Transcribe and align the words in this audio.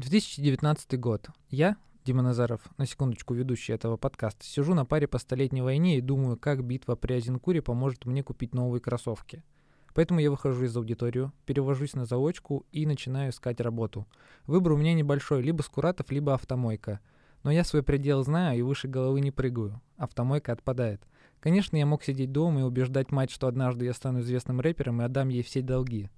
2019 0.00 0.98
год. 0.98 1.28
Я, 1.50 1.76
Дима 2.06 2.22
Назаров, 2.22 2.62
на 2.78 2.86
секундочку 2.86 3.34
ведущий 3.34 3.74
этого 3.74 3.98
подкаста, 3.98 4.42
сижу 4.44 4.72
на 4.72 4.86
паре 4.86 5.06
по 5.06 5.18
столетней 5.18 5.60
войне 5.60 5.98
и 5.98 6.00
думаю, 6.00 6.38
как 6.38 6.64
битва 6.64 6.96
при 6.96 7.14
Азенкуре 7.14 7.60
поможет 7.60 8.06
мне 8.06 8.22
купить 8.22 8.54
новые 8.54 8.80
кроссовки. 8.80 9.44
Поэтому 9.94 10.20
я 10.20 10.30
выхожу 10.30 10.64
из 10.64 10.74
аудиторию, 10.74 11.34
перевожусь 11.44 11.92
на 11.92 12.06
заочку 12.06 12.64
и 12.72 12.86
начинаю 12.86 13.30
искать 13.30 13.60
работу. 13.60 14.06
Выбор 14.46 14.72
у 14.72 14.78
меня 14.78 14.94
небольшой, 14.94 15.42
либо 15.42 15.60
Скуратов, 15.60 16.10
либо 16.10 16.32
автомойка. 16.32 17.00
Но 17.42 17.50
я 17.50 17.62
свой 17.62 17.82
предел 17.82 18.24
знаю 18.24 18.58
и 18.58 18.62
выше 18.62 18.88
головы 18.88 19.20
не 19.20 19.30
прыгаю. 19.30 19.82
Автомойка 19.98 20.52
отпадает. 20.52 21.02
Конечно, 21.40 21.76
я 21.76 21.84
мог 21.84 22.02
сидеть 22.04 22.32
дома 22.32 22.60
и 22.60 22.64
убеждать 22.64 23.12
мать, 23.12 23.30
что 23.30 23.48
однажды 23.48 23.84
я 23.84 23.92
стану 23.92 24.20
известным 24.20 24.60
рэпером 24.60 25.02
и 25.02 25.04
отдам 25.04 25.28
ей 25.28 25.42
все 25.42 25.60
долги. 25.60 26.08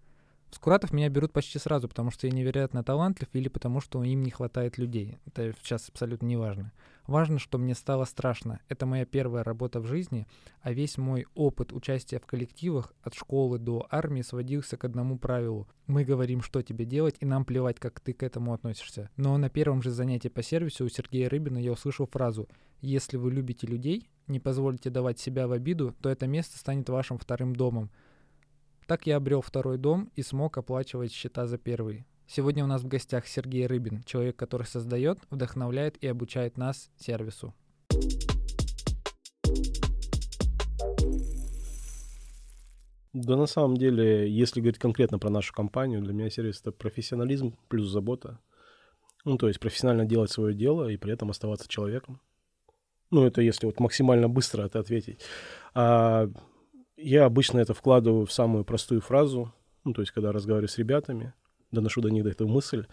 Скуратов 0.53 0.93
меня 0.93 1.09
берут 1.09 1.33
почти 1.33 1.59
сразу, 1.59 1.89
потому 1.89 2.11
что 2.11 2.27
я 2.27 2.33
невероятно 2.33 2.85
талантлив 2.85 3.29
или 3.33 3.49
потому 3.49 3.81
что 3.81 4.05
им 4.05 4.23
не 4.23 4.31
хватает 4.31 4.77
людей. 4.77 5.19
Это 5.25 5.55
сейчас 5.63 5.89
абсолютно 5.89 6.27
не 6.27 6.37
важно. 6.37 6.73
Важно, 7.07 7.39
что 7.39 7.57
мне 7.57 7.75
стало 7.75 8.05
страшно. 8.05 8.61
Это 8.69 8.85
моя 8.85 9.07
первая 9.07 9.43
работа 9.45 9.81
в 9.81 9.87
жизни, 9.87 10.27
а 10.61 10.73
весь 10.73 10.99
мой 10.99 11.27
опыт 11.35 11.73
участия 11.73 12.19
в 12.19 12.27
коллективах 12.27 12.93
от 13.03 13.15
школы 13.15 13.59
до 13.59 13.89
армии 13.91 14.21
сводился 14.21 14.77
к 14.77 14.85
одному 14.85 15.19
правилу. 15.19 15.69
Мы 15.87 16.05
говорим, 16.05 16.43
что 16.43 16.63
тебе 16.63 16.85
делать, 16.85 17.17
и 17.21 17.25
нам 17.25 17.47
плевать, 17.47 17.81
как 17.81 17.99
ты 18.01 18.13
к 18.13 18.23
этому 18.23 18.53
относишься. 18.53 19.09
Но 19.17 19.37
на 19.39 19.49
первом 19.49 19.83
же 19.83 19.91
занятии 19.91 20.29
по 20.29 20.43
сервису 20.43 20.85
у 20.85 20.89
Сергея 20.91 21.31
Рыбина 21.31 21.59
я 21.59 21.73
услышал 21.73 22.07
фразу 22.07 22.47
«Если 22.83 23.17
вы 23.17 23.33
любите 23.33 23.67
людей, 23.67 24.11
не 24.29 24.39
позволите 24.39 24.91
давать 24.91 25.19
себя 25.19 25.49
в 25.49 25.53
обиду, 25.53 25.95
то 26.03 26.11
это 26.11 26.27
место 26.27 26.59
станет 26.59 26.89
вашим 26.91 27.19
вторым 27.19 27.57
домом». 27.57 27.91
Так 28.87 29.07
я 29.07 29.17
обрел 29.17 29.43
второй 29.43 29.79
дом 29.79 30.11
и 30.17 30.23
смог 30.23 30.59
оплачивать 30.59 31.13
счета 31.13 31.47
за 31.47 31.57
первый. 31.57 32.05
Сегодня 32.27 32.65
у 32.65 32.67
нас 32.67 32.83
в 32.83 32.89
гостях 32.89 33.27
Сергей 33.27 33.67
Рыбин, 33.67 34.03
человек, 34.05 34.37
который 34.37 34.67
создает, 34.67 35.19
вдохновляет 35.31 36.03
и 36.03 36.07
обучает 36.09 36.57
нас 36.57 36.91
сервису. 36.97 37.55
Да, 43.13 43.37
на 43.37 43.47
самом 43.47 43.77
деле, 43.77 44.29
если 44.31 44.61
говорить 44.61 44.79
конкретно 44.79 45.19
про 45.19 45.29
нашу 45.29 45.53
компанию, 45.53 46.01
для 46.01 46.15
меня 46.15 46.31
сервис 46.31 46.61
это 46.61 46.73
профессионализм 46.73 47.57
плюс 47.69 47.89
забота. 47.89 48.41
Ну, 49.25 49.37
то 49.37 49.49
есть 49.49 49.61
профессионально 49.61 50.07
делать 50.07 50.31
свое 50.31 50.55
дело 50.55 50.89
и 50.89 50.97
при 50.97 51.13
этом 51.13 51.31
оставаться 51.31 51.69
человеком. 51.69 52.21
Ну, 53.11 53.25
это 53.27 53.43
если 53.43 53.67
вот 53.67 53.79
максимально 53.79 54.29
быстро 54.31 54.65
это 54.65 54.81
ответить. 54.81 55.21
А 55.75 56.31
я 57.03 57.25
обычно 57.25 57.59
это 57.59 57.75
вкладываю 57.75 58.27
в 58.27 58.33
самую 58.33 58.65
простую 58.65 59.01
фразу, 59.01 59.53
ну, 59.85 59.93
то 59.93 60.01
есть, 60.01 60.13
когда 60.13 60.33
разговариваю 60.33 60.69
с 60.69 60.79
ребятами, 60.79 61.35
доношу 61.71 62.01
до 62.01 62.09
них 62.09 62.25
эту 62.27 62.47
мысль, 62.47 62.87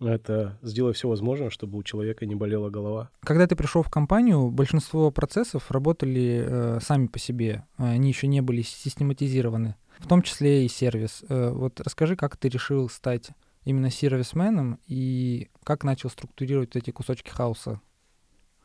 это 0.00 0.58
сделай 0.62 0.94
все 0.94 1.08
возможное, 1.08 1.50
чтобы 1.50 1.78
у 1.78 1.82
человека 1.82 2.24
не 2.24 2.34
болела 2.34 2.70
голова. 2.70 3.10
Когда 3.20 3.46
ты 3.46 3.56
пришел 3.56 3.82
в 3.82 3.90
компанию, 3.90 4.50
большинство 4.50 5.10
процессов 5.10 5.70
работали 5.70 6.44
э, 6.46 6.78
сами 6.80 7.06
по 7.06 7.18
себе, 7.18 7.66
они 7.76 8.08
еще 8.08 8.26
не 8.26 8.40
были 8.40 8.62
систематизированы, 8.62 9.76
в 9.98 10.06
том 10.06 10.22
числе 10.22 10.64
и 10.64 10.68
сервис. 10.68 11.22
Э, 11.28 11.50
вот 11.50 11.80
расскажи, 11.80 12.16
как 12.16 12.36
ты 12.36 12.48
решил 12.48 12.88
стать 12.88 13.30
именно 13.64 13.90
сервисменом 13.90 14.78
и 14.86 15.48
как 15.64 15.84
начал 15.84 16.08
структурировать 16.08 16.76
эти 16.76 16.90
кусочки 16.90 17.28
хаоса? 17.28 17.80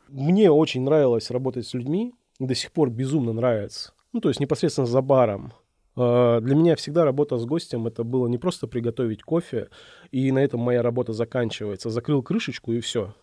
Мне 0.08 0.50
очень 0.50 0.82
нравилось 0.82 1.30
работать 1.30 1.66
с 1.66 1.74
людьми, 1.74 2.14
до 2.38 2.54
сих 2.54 2.72
пор 2.72 2.90
безумно 2.90 3.32
нравится 3.32 3.92
ну, 4.12 4.20
то 4.20 4.28
есть 4.28 4.40
непосредственно 4.40 4.86
за 4.86 5.00
баром. 5.00 5.52
А, 5.96 6.40
для 6.40 6.54
меня 6.54 6.76
всегда 6.76 7.04
работа 7.04 7.38
с 7.38 7.44
гостем 7.44 7.86
это 7.86 8.04
было 8.04 8.26
не 8.28 8.38
просто 8.38 8.66
приготовить 8.66 9.22
кофе, 9.22 9.68
и 10.10 10.30
на 10.32 10.40
этом 10.40 10.60
моя 10.60 10.82
работа 10.82 11.12
заканчивается. 11.12 11.90
Закрыл 11.90 12.22
крышечку 12.22 12.72
и 12.72 12.80
все. 12.80 13.14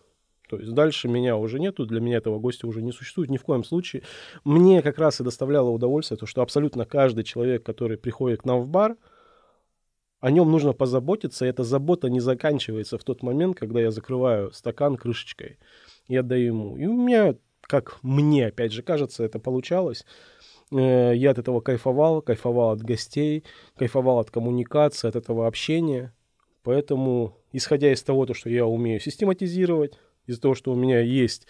То 0.48 0.58
есть 0.58 0.72
дальше 0.72 1.08
меня 1.08 1.36
уже 1.36 1.58
нету, 1.58 1.86
для 1.86 2.00
меня 2.00 2.18
этого 2.18 2.38
гостя 2.38 2.66
уже 2.66 2.82
не 2.82 2.92
существует 2.92 3.30
ни 3.30 3.38
в 3.38 3.44
коем 3.44 3.64
случае. 3.64 4.02
Мне 4.44 4.82
как 4.82 4.98
раз 4.98 5.20
и 5.20 5.24
доставляло 5.24 5.70
удовольствие 5.70 6.18
то, 6.18 6.26
что 6.26 6.42
абсолютно 6.42 6.84
каждый 6.84 7.24
человек, 7.24 7.64
который 7.64 7.96
приходит 7.96 8.42
к 8.42 8.44
нам 8.44 8.60
в 8.60 8.68
бар, 8.68 8.96
о 10.20 10.30
нем 10.30 10.50
нужно 10.50 10.72
позаботиться, 10.72 11.44
и 11.44 11.48
эта 11.48 11.64
забота 11.64 12.08
не 12.08 12.20
заканчивается 12.20 12.98
в 12.98 13.04
тот 13.04 13.22
момент, 13.22 13.58
когда 13.58 13.80
я 13.80 13.90
закрываю 13.90 14.52
стакан 14.52 14.96
крышечкой 14.96 15.58
и 16.08 16.16
отдаю 16.16 16.46
ему. 16.46 16.76
И 16.76 16.86
у 16.86 16.94
меня, 16.94 17.36
как 17.60 17.98
мне, 18.02 18.46
опять 18.46 18.72
же, 18.72 18.82
кажется, 18.82 19.22
это 19.24 19.38
получалось. 19.38 20.04
Э, 20.72 21.12
я 21.14 21.30
от 21.30 21.38
этого 21.38 21.60
кайфовал, 21.60 22.22
кайфовал 22.22 22.70
от 22.70 22.82
гостей, 22.82 23.44
кайфовал 23.76 24.18
от 24.18 24.30
коммуникации, 24.30 25.08
от 25.08 25.16
этого 25.16 25.46
общения. 25.46 26.12
Поэтому, 26.62 27.36
исходя 27.52 27.92
из 27.92 28.02
того, 28.02 28.32
что 28.32 28.48
я 28.48 28.66
умею 28.66 29.00
систематизировать, 29.00 29.98
из-за 30.26 30.40
того, 30.40 30.54
что 30.54 30.72
у 30.72 30.74
меня 30.74 31.00
есть 31.00 31.46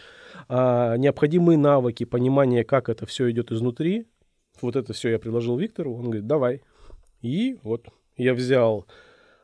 а, 0.48 0.96
необходимые 0.96 1.56
навыки, 1.56 2.04
понимание, 2.04 2.64
как 2.64 2.88
это 2.88 3.06
все 3.06 3.30
идет 3.30 3.52
изнутри, 3.52 4.06
вот 4.60 4.76
это 4.76 4.92
все 4.92 5.10
я 5.10 5.18
предложил 5.18 5.56
Виктору, 5.56 5.94
он 5.94 6.04
говорит, 6.06 6.26
давай. 6.26 6.62
И 7.22 7.56
вот 7.62 7.86
я 8.16 8.34
взял, 8.34 8.86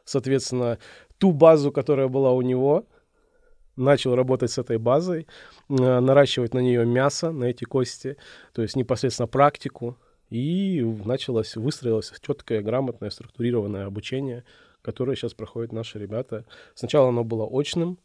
соответственно, 0.05 0.79
ту 1.19 1.33
базу, 1.33 1.73
которая 1.73 2.09
была 2.09 2.33
у 2.33 2.43
него, 2.43 2.87
начал 3.77 4.15
работать 4.15 4.51
с 4.51 4.59
этой 4.59 4.79
базой, 4.79 5.27
э, 5.69 6.01
наращивать 6.01 6.55
на 6.55 6.61
нее 6.61 6.85
мясо, 6.85 7.31
на 7.31 7.45
эти 7.45 7.65
кости, 7.65 8.17
то 8.53 8.63
есть 8.63 8.77
непосредственно 8.77 9.27
практику, 9.27 9.97
и 10.29 10.81
началось, 11.05 11.57
выстроилось 11.57 12.13
четкое, 12.21 12.63
грамотное, 12.63 13.11
структурированное 13.11 13.87
обучение, 13.87 14.45
которое 14.83 15.17
сейчас 15.17 15.35
проходят 15.35 15.73
наши 15.73 15.99
ребята. 15.99 16.47
Сначала 16.75 17.09
оно 17.09 17.25
было 17.25 17.47
очным, 17.47 17.99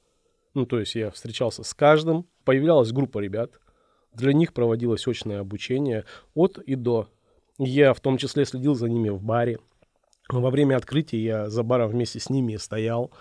ну, 0.56 0.66
то 0.66 0.80
есть 0.80 0.96
я 0.96 1.12
встречался 1.12 1.64
с 1.64 1.74
каждым, 1.74 2.26
появлялась 2.44 2.92
группа 2.92 3.20
ребят, 3.20 3.52
для 4.14 4.34
них 4.34 4.54
проводилось 4.54 5.08
очное 5.08 5.42
обучение 5.42 6.06
от 6.34 6.58
и 6.58 6.76
до. 6.76 7.10
Я 7.58 7.94
в 7.94 8.00
том 8.00 8.18
числе 8.18 8.46
следил 8.46 8.74
за 8.74 8.90
ними 8.90 9.10
в 9.10 9.22
баре. 9.22 9.60
Во 10.30 10.50
время 10.50 10.78
открытия 10.78 11.24
я 11.24 11.50
за 11.50 11.64
баром 11.64 11.90
вместе 11.92 12.20
с 12.20 12.30
ними 12.30 12.56
стоял, 12.56 13.12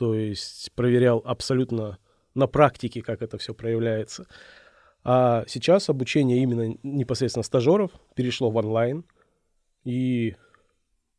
то 0.00 0.14
есть 0.14 0.72
проверял 0.72 1.20
абсолютно 1.26 1.98
на 2.34 2.46
практике, 2.46 3.02
как 3.02 3.20
это 3.20 3.36
все 3.36 3.52
проявляется. 3.52 4.26
А 5.04 5.44
сейчас 5.46 5.90
обучение 5.90 6.38
именно 6.38 6.74
непосредственно 6.82 7.42
стажеров 7.42 7.90
перешло 8.14 8.50
в 8.50 8.56
онлайн, 8.56 9.04
и 9.84 10.36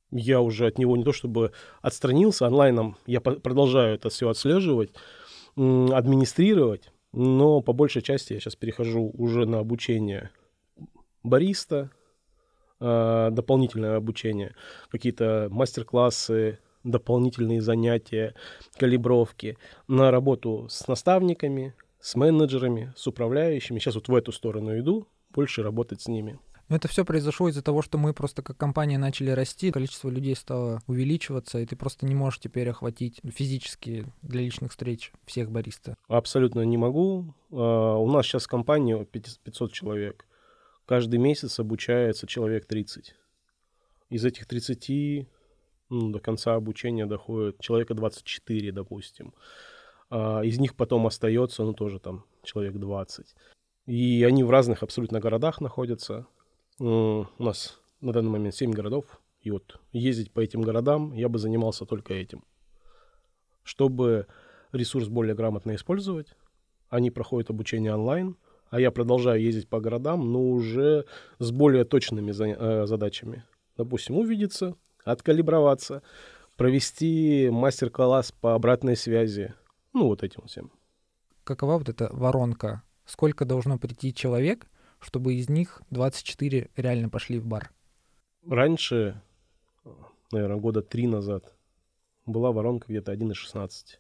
я 0.10 0.42
уже 0.42 0.66
от 0.66 0.80
него 0.80 0.98
не 0.98 1.04
то 1.04 1.14
чтобы 1.14 1.52
отстранился, 1.84 2.48
онлайном 2.48 2.98
я 3.06 3.22
продолжаю 3.22 3.94
это 3.94 4.10
все 4.10 4.28
отслеживать, 4.30 4.90
администрировать, 5.56 6.92
но 7.14 7.62
по 7.62 7.74
большей 7.74 8.02
части 8.02 8.34
я 8.34 8.40
сейчас 8.40 8.56
перехожу 8.56 9.12
уже 9.14 9.46
на 9.46 9.60
обучение 9.60 10.32
бариста, 11.22 11.92
а, 12.80 13.30
дополнительное 13.30 13.98
обучение, 13.98 14.56
какие-то 14.90 15.50
мастер-классы, 15.52 16.58
дополнительные 16.84 17.62
занятия, 17.62 18.34
калибровки, 18.78 19.58
на 19.88 20.12
работу 20.12 20.68
с 20.70 20.88
наставниками, 20.88 21.74
с 22.00 22.16
менеджерами, 22.16 22.94
с 22.96 23.08
управляющими. 23.08 23.80
Сейчас 23.80 23.96
вот 23.96 24.08
в 24.08 24.16
эту 24.16 24.32
сторону 24.32 24.78
иду, 24.80 25.08
больше 25.32 25.64
работать 25.64 26.02
с 26.02 26.08
ними. 26.08 26.40
Но 26.72 26.78
это 26.78 26.88
все 26.88 27.04
произошло 27.04 27.50
из-за 27.50 27.62
того, 27.62 27.82
что 27.82 27.98
мы 27.98 28.14
просто 28.14 28.42
как 28.42 28.56
компания 28.56 28.98
начали 28.98 29.30
расти, 29.32 29.72
количество 29.72 30.08
людей 30.10 30.38
стало 30.38 30.82
увеличиваться, 30.88 31.60
и 31.60 31.66
ты 31.66 31.76
просто 31.76 32.06
не 32.06 32.16
можешь 32.16 32.40
теперь 32.40 32.70
охватить 32.70 33.20
физически 33.26 34.06
для 34.22 34.40
личных 34.40 34.72
встреч 34.72 35.12
всех 35.26 35.52
бариста. 35.52 35.98
Абсолютно 36.08 36.62
не 36.62 36.78
могу. 36.78 37.36
А, 37.52 37.98
у 37.98 38.10
нас 38.10 38.26
сейчас 38.26 38.48
компания 38.48 39.04
500 39.04 39.74
человек. 39.74 40.26
Каждый 40.86 41.20
месяц 41.20 41.60
обучается 41.60 42.26
человек 42.26 42.66
30. 42.66 43.16
Из 44.10 44.24
этих 44.24 44.46
30 44.46 45.28
ну, 45.92 46.10
до 46.10 46.20
конца 46.20 46.56
обучения 46.56 47.06
доходит 47.06 47.60
человека 47.60 47.94
24, 47.94 48.72
допустим. 48.72 49.34
А, 50.10 50.42
из 50.42 50.58
них 50.58 50.76
потом 50.76 51.06
остается, 51.06 51.64
ну, 51.64 51.74
тоже 51.74 52.00
там 52.00 52.26
человек 52.44 52.76
20. 52.76 53.36
И 53.88 54.24
они 54.28 54.44
в 54.44 54.50
разных 54.50 54.84
абсолютно 54.84 55.20
городах 55.20 55.62
находятся. 55.62 56.26
У 56.80 57.26
нас 57.38 57.80
на 58.00 58.14
данный 58.14 58.32
момент 58.32 58.56
7 58.56 58.72
городов. 58.72 59.22
И 59.42 59.52
вот 59.52 59.80
ездить 59.92 60.32
по 60.32 60.40
этим 60.40 60.62
городам 60.62 61.14
я 61.14 61.28
бы 61.28 61.40
занимался 61.40 61.86
только 61.86 62.14
этим. 62.14 62.44
Чтобы 63.64 64.28
ресурс 64.72 65.08
более 65.08 65.36
грамотно 65.36 65.76
использовать, 65.76 66.36
они 66.90 67.12
проходят 67.12 67.50
обучение 67.50 67.94
онлайн, 67.94 68.38
а 68.70 68.80
я 68.80 68.92
продолжаю 68.92 69.42
ездить 69.42 69.68
по 69.68 69.80
городам, 69.80 70.32
но 70.32 70.42
уже 70.42 71.06
с 71.40 71.52
более 71.52 71.84
точными 71.84 72.32
э, 72.32 72.86
задачами. 72.86 73.44
Допустим, 73.78 74.18
увидеться, 74.18 74.76
откалиброваться, 75.04 76.02
провести 76.58 77.50
мастер-класс 77.52 78.32
по 78.32 78.56
обратной 78.56 78.96
связи. 78.96 79.54
Ну, 79.94 80.08
вот 80.08 80.24
этим 80.24 80.46
всем. 80.48 80.72
Какова 81.44 81.78
вот 81.78 81.90
эта 81.90 82.10
воронка? 82.12 82.84
Сколько 83.06 83.46
должно 83.46 83.78
прийти 83.78 84.14
человек, 84.14 84.68
чтобы 85.00 85.34
из 85.34 85.50
них 85.50 85.82
24 85.90 86.70
реально 86.76 87.10
пошли 87.10 87.40
в 87.40 87.46
бар? 87.46 87.72
Раньше, 88.48 89.22
наверное, 90.32 90.58
года 90.58 90.82
три 90.82 91.08
назад, 91.08 91.56
была 92.26 92.52
воронка 92.52 92.88
где-то 92.88 93.12
1,16. 93.14 93.98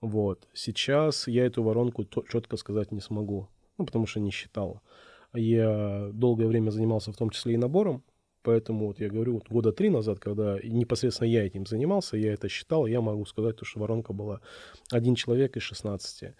Вот. 0.00 0.48
Сейчас 0.52 1.28
я 1.28 1.46
эту 1.46 1.62
воронку 1.62 2.04
четко 2.04 2.56
сказать 2.56 2.90
не 2.90 3.00
смогу, 3.00 3.48
ну, 3.78 3.86
потому 3.86 4.06
что 4.06 4.20
не 4.20 4.30
считал. 4.30 4.82
Я 5.32 6.10
долгое 6.12 6.46
время 6.48 6.70
занимался 6.70 7.12
в 7.12 7.16
том 7.16 7.30
числе 7.30 7.54
и 7.54 7.56
набором, 7.56 8.02
поэтому 8.42 8.86
вот 8.86 9.00
я 9.00 9.08
говорю, 9.08 9.34
вот 9.34 9.48
года 9.48 9.72
три 9.72 9.90
назад, 9.90 10.18
когда 10.18 10.58
непосредственно 10.62 11.28
я 11.28 11.46
этим 11.46 11.66
занимался, 11.66 12.16
я 12.16 12.32
это 12.32 12.48
считал, 12.48 12.86
я 12.86 13.00
могу 13.00 13.24
сказать, 13.24 13.56
что 13.62 13.80
воронка 13.80 14.12
была 14.12 14.40
один 14.90 15.14
человек 15.14 15.56
из 15.56 15.62
16 15.62 16.34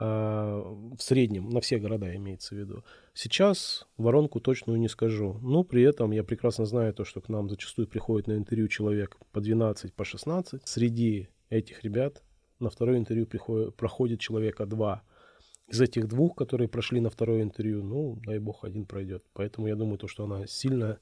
а, 0.00 0.62
в 0.96 1.02
среднем, 1.02 1.50
на 1.50 1.60
все 1.60 1.78
города 1.78 2.14
имеется 2.14 2.54
в 2.54 2.58
виду. 2.58 2.84
Сейчас 3.14 3.84
воронку 3.96 4.38
точную 4.38 4.78
не 4.78 4.88
скажу, 4.88 5.38
но 5.42 5.64
при 5.64 5.82
этом 5.82 6.12
я 6.12 6.22
прекрасно 6.22 6.66
знаю 6.66 6.94
то, 6.94 7.04
что 7.04 7.20
к 7.20 7.28
нам 7.28 7.48
зачастую 7.48 7.88
приходит 7.88 8.28
на 8.28 8.36
интервью 8.36 8.68
человек 8.68 9.16
по 9.32 9.40
12, 9.40 9.92
по 9.92 10.04
16. 10.04 10.62
Среди 10.64 11.28
этих 11.50 11.82
ребят 11.82 12.22
на 12.60 12.70
второе 12.70 12.98
интервью 12.98 13.26
приходит, 13.26 13.74
проходит 13.74 14.20
человека 14.20 14.66
два. 14.66 15.02
Из 15.66 15.80
этих 15.80 16.06
двух, 16.06 16.36
которые 16.36 16.68
прошли 16.68 17.00
на 17.00 17.10
второе 17.10 17.42
интервью, 17.42 17.82
ну, 17.82 18.16
дай 18.24 18.38
бог, 18.38 18.64
один 18.64 18.86
пройдет. 18.86 19.24
Поэтому 19.32 19.66
я 19.66 19.74
думаю, 19.74 19.98
то, 19.98 20.06
что 20.06 20.24
она 20.24 20.46
сильно 20.46 20.98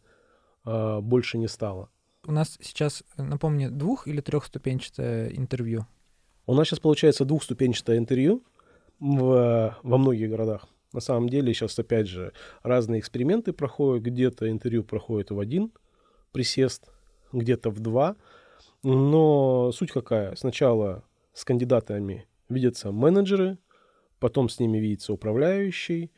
э, 0.66 1.00
больше 1.00 1.38
не 1.38 1.48
стала. 1.48 1.88
У 2.26 2.32
нас 2.32 2.58
сейчас, 2.60 3.04
напомню, 3.16 3.70
двух- 3.70 4.08
или 4.08 4.20
трехступенчатое 4.20 5.28
интервью? 5.28 5.86
У 6.46 6.54
нас 6.54 6.68
сейчас 6.68 6.80
получается 6.80 7.24
двухступенчатое 7.24 7.98
интервью 7.98 8.42
в, 9.00 9.76
во 9.82 9.98
многих 9.98 10.30
городах. 10.30 10.66
На 10.92 11.00
самом 11.00 11.28
деле 11.28 11.52
сейчас, 11.52 11.78
опять 11.78 12.08
же, 12.08 12.32
разные 12.62 13.00
эксперименты 13.00 13.52
проходят. 13.52 14.02
Где-то 14.04 14.50
интервью 14.50 14.82
проходит 14.82 15.30
в 15.30 15.38
один 15.38 15.72
присест, 16.32 16.90
где-то 17.32 17.70
в 17.70 17.80
два. 17.80 18.16
Но 18.82 19.72
суть 19.72 19.92
какая? 19.92 20.34
Сначала 20.36 21.04
с 21.32 21.44
кандидатами 21.44 22.26
видятся 22.48 22.92
менеджеры, 22.92 23.58
потом 24.20 24.48
с 24.48 24.58
ними 24.58 24.78
видится 24.78 25.12
управляющий, 25.12 26.10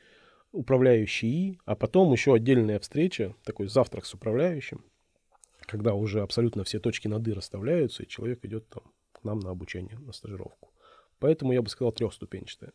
управляющий, 0.59 1.61
а 1.65 1.77
потом 1.77 2.13
еще 2.13 2.35
отдельная 2.35 2.81
встреча, 2.81 3.35
такой 3.45 3.69
завтрак 3.69 4.07
с 4.07 4.15
управляющим, 4.15 4.85
когда 5.61 5.95
уже 5.95 6.21
абсолютно 6.21 6.65
все 6.65 6.81
точки 6.81 7.07
над 7.07 7.27
«и» 7.29 7.33
расставляются, 7.33 8.03
и 8.03 8.09
человек 8.09 8.45
идет 8.45 8.69
там 8.69 8.83
к 9.13 9.23
нам 9.23 9.39
на 9.39 9.51
обучение, 9.51 9.99
на 9.99 10.13
стажировку. 10.13 10.71
Поэтому 11.21 11.53
я 11.53 11.63
бы 11.63 11.69
сказал 11.69 11.93
трехступенчатая. 11.93 12.73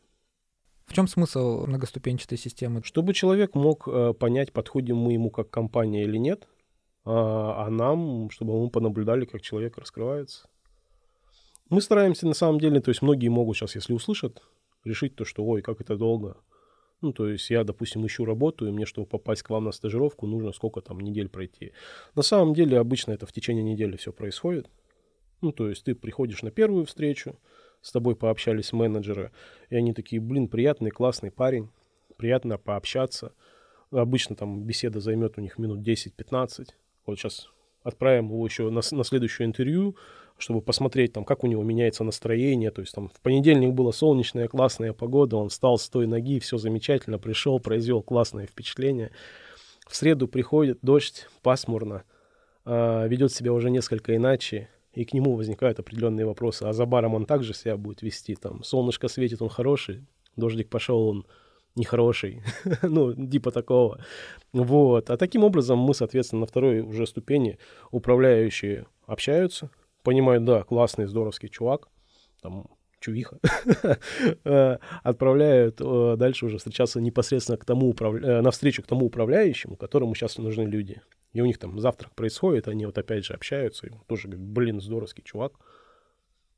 В 0.85 0.93
чем 0.93 1.07
смысл 1.07 1.65
многоступенчатой 1.65 2.37
системы? 2.37 2.83
Чтобы 2.83 3.13
человек 3.13 3.55
мог 3.55 3.87
э, 3.87 4.13
понять, 4.13 4.53
подходим 4.53 4.97
мы 4.97 5.13
ему 5.13 5.29
как 5.29 5.49
компания 5.49 6.03
или 6.03 6.17
нет, 6.17 6.47
а, 7.05 7.65
а 7.65 7.69
нам, 7.69 8.29
чтобы 8.29 8.61
мы 8.61 8.69
понаблюдали, 8.69 9.25
как 9.25 9.41
человек 9.41 9.77
раскрывается. 9.77 10.47
Мы 11.69 11.81
стараемся 11.81 12.27
на 12.27 12.33
самом 12.33 12.59
деле, 12.59 12.79
то 12.81 12.89
есть 12.89 13.01
многие 13.01 13.29
могут 13.29 13.57
сейчас, 13.57 13.75
если 13.75 13.93
услышат, 13.93 14.41
решить 14.83 15.15
то, 15.15 15.25
что 15.25 15.43
ой, 15.43 15.61
как 15.61 15.81
это 15.81 15.97
долго. 15.97 16.37
Ну, 17.03 17.11
то 17.11 17.27
есть 17.27 17.49
я, 17.49 17.65
допустим, 17.65 18.07
ищу 18.07 18.23
работу, 18.23 18.65
и 18.65 18.71
мне, 18.71 18.85
чтобы 18.85 19.05
попасть 19.07 19.43
к 19.43 19.49
вам 19.49 19.65
на 19.65 19.73
стажировку, 19.73 20.25
нужно 20.25 20.53
сколько 20.53 20.79
там 20.79 21.01
недель 21.01 21.27
пройти. 21.27 21.73
На 22.15 22.21
самом 22.21 22.53
деле 22.53 22.79
обычно 22.79 23.11
это 23.11 23.25
в 23.25 23.33
течение 23.33 23.61
недели 23.61 23.97
все 23.97 24.13
происходит. 24.13 24.69
Ну, 25.41 25.51
то 25.51 25.67
есть 25.67 25.83
ты 25.83 25.95
приходишь 25.95 26.43
на 26.43 26.49
первую 26.49 26.85
встречу, 26.85 27.37
с 27.81 27.91
тобой 27.91 28.15
пообщались 28.15 28.71
менеджеры, 28.71 29.31
и 29.69 29.75
они 29.75 29.93
такие, 29.93 30.21
блин, 30.21 30.47
приятный, 30.47 30.91
классный 30.91 31.29
парень, 31.29 31.67
приятно 32.15 32.57
пообщаться. 32.57 33.33
Обычно 33.91 34.37
там 34.37 34.63
беседа 34.63 35.01
займет 35.01 35.37
у 35.37 35.41
них 35.41 35.57
минут 35.57 35.85
10-15. 35.85 36.69
Вот 37.05 37.19
сейчас 37.19 37.49
отправим 37.83 38.29
его 38.29 38.45
еще 38.45 38.69
на, 38.69 38.79
на 38.91 39.03
следующее 39.03 39.45
интервью, 39.45 39.97
чтобы 40.43 40.61
посмотреть, 40.61 41.13
там, 41.13 41.23
как 41.23 41.45
у 41.45 41.47
него 41.47 41.63
меняется 41.63 42.03
настроение. 42.03 42.69
То 42.69 42.81
есть 42.81 42.93
там 42.93 43.07
в 43.07 43.21
понедельник 43.21 43.71
была 43.73 43.93
солнечная, 43.93 44.49
классная 44.49 44.91
погода, 44.91 45.37
он 45.37 45.47
встал 45.47 45.77
с 45.77 45.87
той 45.87 46.05
ноги, 46.05 46.39
все 46.39 46.57
замечательно, 46.57 47.17
пришел, 47.17 47.59
произвел 47.61 48.01
классное 48.01 48.45
впечатление. 48.45 49.11
В 49.87 49.95
среду 49.95 50.27
приходит 50.27 50.79
дождь, 50.81 51.27
пасмурно, 51.43 52.03
э, 52.65 53.07
ведет 53.07 53.31
себя 53.31 53.53
уже 53.53 53.69
несколько 53.69 54.17
иначе, 54.17 54.67
и 54.91 55.05
к 55.05 55.13
нему 55.13 55.35
возникают 55.35 55.79
определенные 55.79 56.25
вопросы. 56.25 56.63
А 56.63 56.73
за 56.73 56.85
баром 56.85 57.15
он 57.15 57.25
также 57.25 57.53
себя 57.53 57.77
будет 57.77 58.01
вести. 58.01 58.35
Там 58.35 58.63
солнышко 58.63 59.07
светит, 59.07 59.41
он 59.41 59.47
хороший, 59.47 60.05
дождик 60.35 60.69
пошел, 60.69 61.07
он 61.07 61.25
нехороший. 61.75 62.43
ну, 62.81 63.13
типа 63.13 63.51
такого. 63.51 64.03
Вот. 64.51 65.09
А 65.09 65.15
таким 65.15 65.45
образом 65.45 65.79
мы, 65.79 65.93
соответственно, 65.93 66.41
на 66.41 66.47
второй 66.47 66.81
уже 66.81 67.07
ступени 67.07 67.57
управляющие 67.91 68.87
общаются, 69.07 69.69
понимают, 70.03 70.45
да, 70.45 70.63
классный, 70.63 71.07
здоровский 71.07 71.49
чувак, 71.49 71.89
там, 72.41 72.67
чувиха, 72.99 73.39
э, 74.43 74.77
отправляют 75.03 75.81
э, 75.81 76.15
дальше 76.17 76.45
уже 76.45 76.57
встречаться 76.57 77.01
непосредственно 77.01 77.57
к 77.57 77.65
тому, 77.65 77.89
управля... 77.89 78.39
Э, 78.39 78.41
навстречу 78.41 78.83
к 78.83 78.87
тому 78.87 79.05
управляющему, 79.07 79.75
которому 79.75 80.15
сейчас 80.15 80.37
нужны 80.37 80.63
люди. 80.63 81.01
И 81.33 81.41
у 81.41 81.45
них 81.45 81.57
там 81.57 81.79
завтрак 81.79 82.13
происходит, 82.13 82.67
они 82.67 82.85
вот 82.85 82.97
опять 82.97 83.25
же 83.25 83.33
общаются, 83.33 83.87
и 83.87 83.91
тоже 84.07 84.27
говорят, 84.27 84.47
блин, 84.47 84.81
здоровский 84.81 85.23
чувак. 85.23 85.53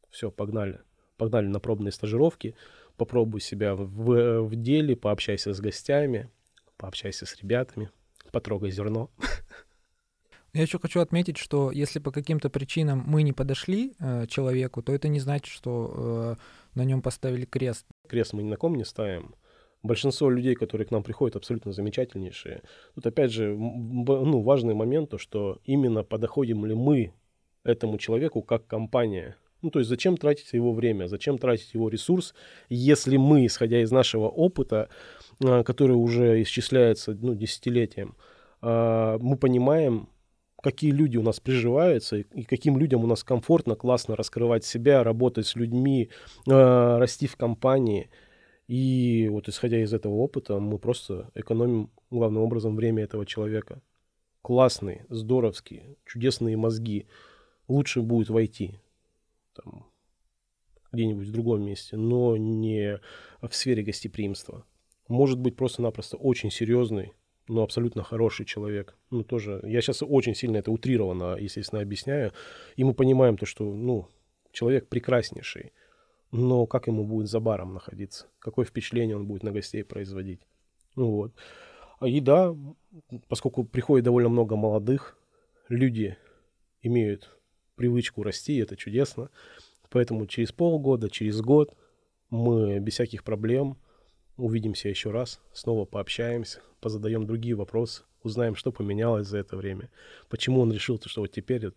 Все, 0.09 0.29
погнали. 0.31 0.81
Погнали 1.17 1.47
на 1.47 1.59
пробные 1.59 1.91
стажировки, 1.91 2.55
попробуй 2.97 3.39
себя 3.39 3.75
в, 3.75 4.41
в 4.41 4.55
деле, 4.55 4.95
пообщайся 4.95 5.53
с 5.53 5.61
гостями, 5.61 6.29
пообщайся 6.77 7.25
с 7.25 7.35
ребятами, 7.37 7.89
потрогай 8.31 8.71
зерно. 8.71 9.09
Я 10.55 10.61
еще 10.61 10.79
хочу 10.79 11.01
отметить, 11.01 11.35
что 11.35 11.69
если 11.69 11.99
по 11.99 12.11
каким-то 12.11 12.49
причинам 12.49 13.03
мы 13.05 13.23
не 13.23 13.33
подошли 13.33 13.91
э, 13.99 14.25
человеку, 14.27 14.81
то 14.81 14.93
это 14.93 15.09
не 15.09 15.19
значит, 15.19 15.47
что 15.47 16.37
э, 16.37 16.79
на 16.79 16.85
нем 16.85 17.01
поставили 17.01 17.43
крест. 17.43 17.85
Крест 18.07 18.31
мы 18.31 18.41
ни 18.41 18.47
на 18.47 18.55
ком 18.55 18.75
не 18.75 18.85
ставим. 18.85 19.35
Большинство 19.83 20.29
людей, 20.29 20.55
которые 20.55 20.87
к 20.87 20.91
нам 20.91 21.03
приходят, 21.03 21.35
абсолютно 21.35 21.73
замечательнейшие. 21.73 22.61
Тут 22.95 23.05
опять 23.05 23.33
же 23.33 23.53
ну, 23.53 24.41
важный 24.43 24.73
момент, 24.73 25.09
то, 25.09 25.17
что 25.17 25.59
именно 25.65 26.03
подоходим 26.03 26.65
ли 26.65 26.73
мы 26.73 27.13
этому 27.65 27.97
человеку 27.97 28.41
как 28.41 28.65
компания. 28.65 29.35
Ну, 29.61 29.71
то 29.71 29.79
есть 29.79 29.89
зачем 29.89 30.15
тратить 30.15 30.53
его 30.53 30.71
время, 30.71 31.07
зачем 31.07 31.37
тратить 31.37 31.73
его 31.73 31.89
ресурс, 31.89 32.33
если 32.69 33.17
мы, 33.17 33.45
исходя 33.45 33.81
из 33.81 33.91
нашего 33.91 34.29
опыта, 34.29 34.87
э, 35.43 35.63
который 35.63 35.97
уже 35.97 36.41
исчисляется 36.43 37.13
ну, 37.13 37.35
десятилетием, 37.35 38.15
э, 38.61 39.17
мы 39.19 39.35
понимаем, 39.35 40.07
какие 40.65 40.89
люди 40.89 41.15
у 41.15 41.21
нас 41.21 41.39
приживаются 41.39 42.17
и 42.17 42.43
каким 42.43 42.79
людям 42.79 43.03
у 43.03 43.07
нас 43.07 43.23
комфортно, 43.23 43.75
классно 43.75 44.15
раскрывать 44.15 44.65
себя, 44.65 45.03
работать 45.03 45.45
с 45.45 45.55
людьми, 45.55 46.09
э, 46.47 46.97
расти 46.97 47.27
в 47.27 47.35
компании. 47.35 48.09
И 48.67 49.29
вот 49.31 49.47
исходя 49.47 49.77
из 49.77 49.93
этого 49.93 50.15
опыта, 50.15 50.59
мы 50.59 50.79
просто 50.79 51.29
экономим 51.35 51.91
главным 52.09 52.41
образом 52.41 52.75
время 52.75 53.03
этого 53.03 53.27
человека. 53.27 53.79
Классные, 54.41 55.05
здоровские, 55.09 55.97
чудесные 56.03 56.57
мозги. 56.57 57.05
Лучше 57.67 58.01
будет 58.01 58.29
войти 58.29 58.79
там, 59.53 59.85
где-нибудь 60.91 61.27
в 61.27 61.31
другом 61.31 61.63
месте, 61.63 61.95
но 61.95 62.37
не 62.37 62.99
в 63.39 63.53
сфере 63.53 63.83
гостеприимства. 63.83 64.65
Может 65.09 65.39
быть 65.39 65.55
просто-напросто 65.55 66.17
очень 66.17 66.49
серьезный, 66.49 67.13
но 67.47 67.63
абсолютно 67.63 68.03
хороший 68.03 68.45
человек. 68.45 68.97
Ну, 69.11 69.23
тоже, 69.23 69.61
я 69.63 69.81
сейчас 69.81 70.01
очень 70.01 70.35
сильно 70.35 70.57
это 70.57 70.71
утрированно, 70.71 71.35
естественно, 71.35 71.81
объясняю. 71.81 72.31
И 72.75 72.83
мы 72.83 72.93
понимаем 72.93 73.37
то, 73.37 73.45
что, 73.45 73.63
ну, 73.63 74.07
человек 74.51 74.87
прекраснейший, 74.87 75.73
но 76.31 76.65
как 76.65 76.87
ему 76.87 77.05
будет 77.05 77.27
за 77.27 77.39
баром 77.39 77.73
находиться? 77.73 78.27
Какое 78.39 78.65
впечатление 78.65 79.15
он 79.15 79.27
будет 79.27 79.43
на 79.43 79.51
гостей 79.51 79.83
производить? 79.83 80.41
Ну 80.95 81.11
вот. 81.11 81.33
А 81.99 82.07
и 82.07 82.19
да, 82.19 82.55
поскольку 83.27 83.63
приходит 83.63 84.05
довольно 84.05 84.29
много 84.29 84.55
молодых, 84.55 85.17
люди 85.69 86.17
имеют 86.81 87.37
привычку 87.75 88.23
расти, 88.23 88.57
это 88.57 88.75
чудесно. 88.75 89.29
Поэтому 89.89 90.25
через 90.27 90.51
полгода, 90.51 91.09
через 91.09 91.41
год 91.41 91.75
мы 92.29 92.79
без 92.79 92.93
всяких 92.93 93.23
проблем 93.23 93.77
увидимся 94.37 94.89
еще 94.89 95.11
раз, 95.11 95.39
снова 95.53 95.85
пообщаемся, 95.85 96.61
позадаем 96.81 97.25
другие 97.25 97.55
вопросы, 97.55 98.03
узнаем, 98.23 98.55
что 98.55 98.71
поменялось 98.71 99.27
за 99.27 99.37
это 99.37 99.55
время, 99.55 99.89
почему 100.29 100.61
он 100.61 100.71
решил, 100.71 100.99
что 101.03 101.21
вот 101.21 101.31
теперь 101.31 101.65
вот 101.65 101.75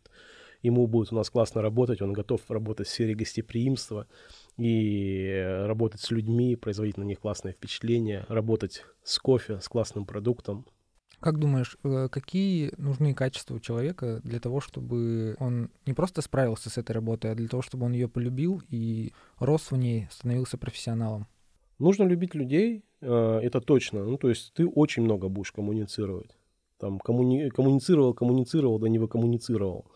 ему 0.63 0.87
будет 0.87 1.13
у 1.13 1.17
нас 1.17 1.31
классно 1.31 1.63
работать, 1.63 2.03
он 2.03 2.13
готов 2.13 2.41
работать 2.51 2.89
в 2.89 2.91
сфере 2.91 3.15
гостеприимства 3.15 4.07
и 4.57 5.63
работать 5.67 6.01
с 6.01 6.11
людьми, 6.11 6.57
производить 6.57 6.97
на 6.97 7.05
них 7.05 7.21
классное 7.21 7.53
впечатление, 7.53 8.25
работать 8.29 8.85
с 9.03 9.19
кофе, 9.19 9.61
с 9.61 9.69
классным 9.69 10.05
продуктом. 10.05 10.67
Как 11.21 11.39
думаешь, 11.39 11.77
э, 11.83 12.09
какие 12.11 12.73
нужны 12.77 13.13
качества 13.13 13.57
у 13.57 13.61
человека 13.61 14.21
для 14.23 14.39
того, 14.39 14.61
чтобы 14.61 15.37
он 15.41 15.71
не 15.85 15.93
просто 15.93 16.23
справился 16.23 16.71
с 16.71 16.79
этой 16.79 16.93
работой, 16.93 17.33
а 17.33 17.35
для 17.35 17.49
того, 17.49 17.61
чтобы 17.61 17.87
он 17.87 17.93
ее 17.93 18.09
полюбил 18.09 18.63
и 18.69 19.13
рос 19.39 19.73
в 19.73 19.77
ней, 19.77 20.07
становился 20.13 20.59
профессионалом? 20.59 21.27
Нужно 21.79 22.05
любить 22.05 22.35
людей, 22.35 22.85
э, 23.01 23.41
это 23.43 23.61
точно. 23.61 24.05
Ну, 24.05 24.17
то 24.17 24.29
есть 24.29 24.53
ты 24.55 24.67
очень 24.67 25.03
много 25.03 25.29
будешь 25.29 25.53
коммуницировать. 25.53 26.31
Там 26.79 26.99
коммуни... 26.99 27.49
коммуницировал, 27.51 28.15
коммуницировал, 28.15 28.79
да 28.79 28.89
не 28.89 28.99
выкоммуницировал. 28.99 29.87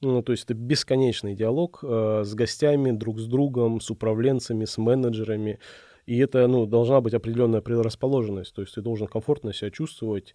Ну, 0.00 0.22
то 0.22 0.32
есть 0.32 0.44
это 0.44 0.54
бесконечный 0.54 1.34
диалог 1.34 1.80
э, 1.82 2.22
с 2.24 2.34
гостями, 2.34 2.90
друг 2.92 3.18
с 3.18 3.26
другом, 3.26 3.80
с 3.80 3.90
управленцами, 3.90 4.64
с 4.64 4.78
менеджерами. 4.78 5.58
И 6.06 6.18
это 6.18 6.46
ну, 6.46 6.66
должна 6.66 7.00
быть 7.00 7.14
определенная 7.14 7.62
предрасположенность. 7.62 8.54
То 8.54 8.62
есть 8.62 8.74
ты 8.74 8.82
должен 8.82 9.06
комфортно 9.06 9.52
себя 9.52 9.70
чувствовать, 9.70 10.34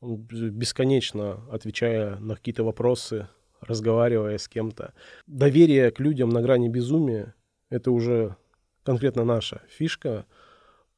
бесконечно 0.00 1.40
отвечая 1.50 2.16
на 2.16 2.34
какие-то 2.34 2.64
вопросы, 2.64 3.28
разговаривая 3.60 4.38
с 4.38 4.48
кем-то. 4.48 4.94
Доверие 5.26 5.90
к 5.90 6.00
людям 6.00 6.30
на 6.30 6.40
грани 6.40 6.68
безумия— 6.68 7.34
это 7.70 7.90
уже 7.92 8.36
конкретно 8.82 9.24
наша 9.24 9.62
фишка. 9.68 10.26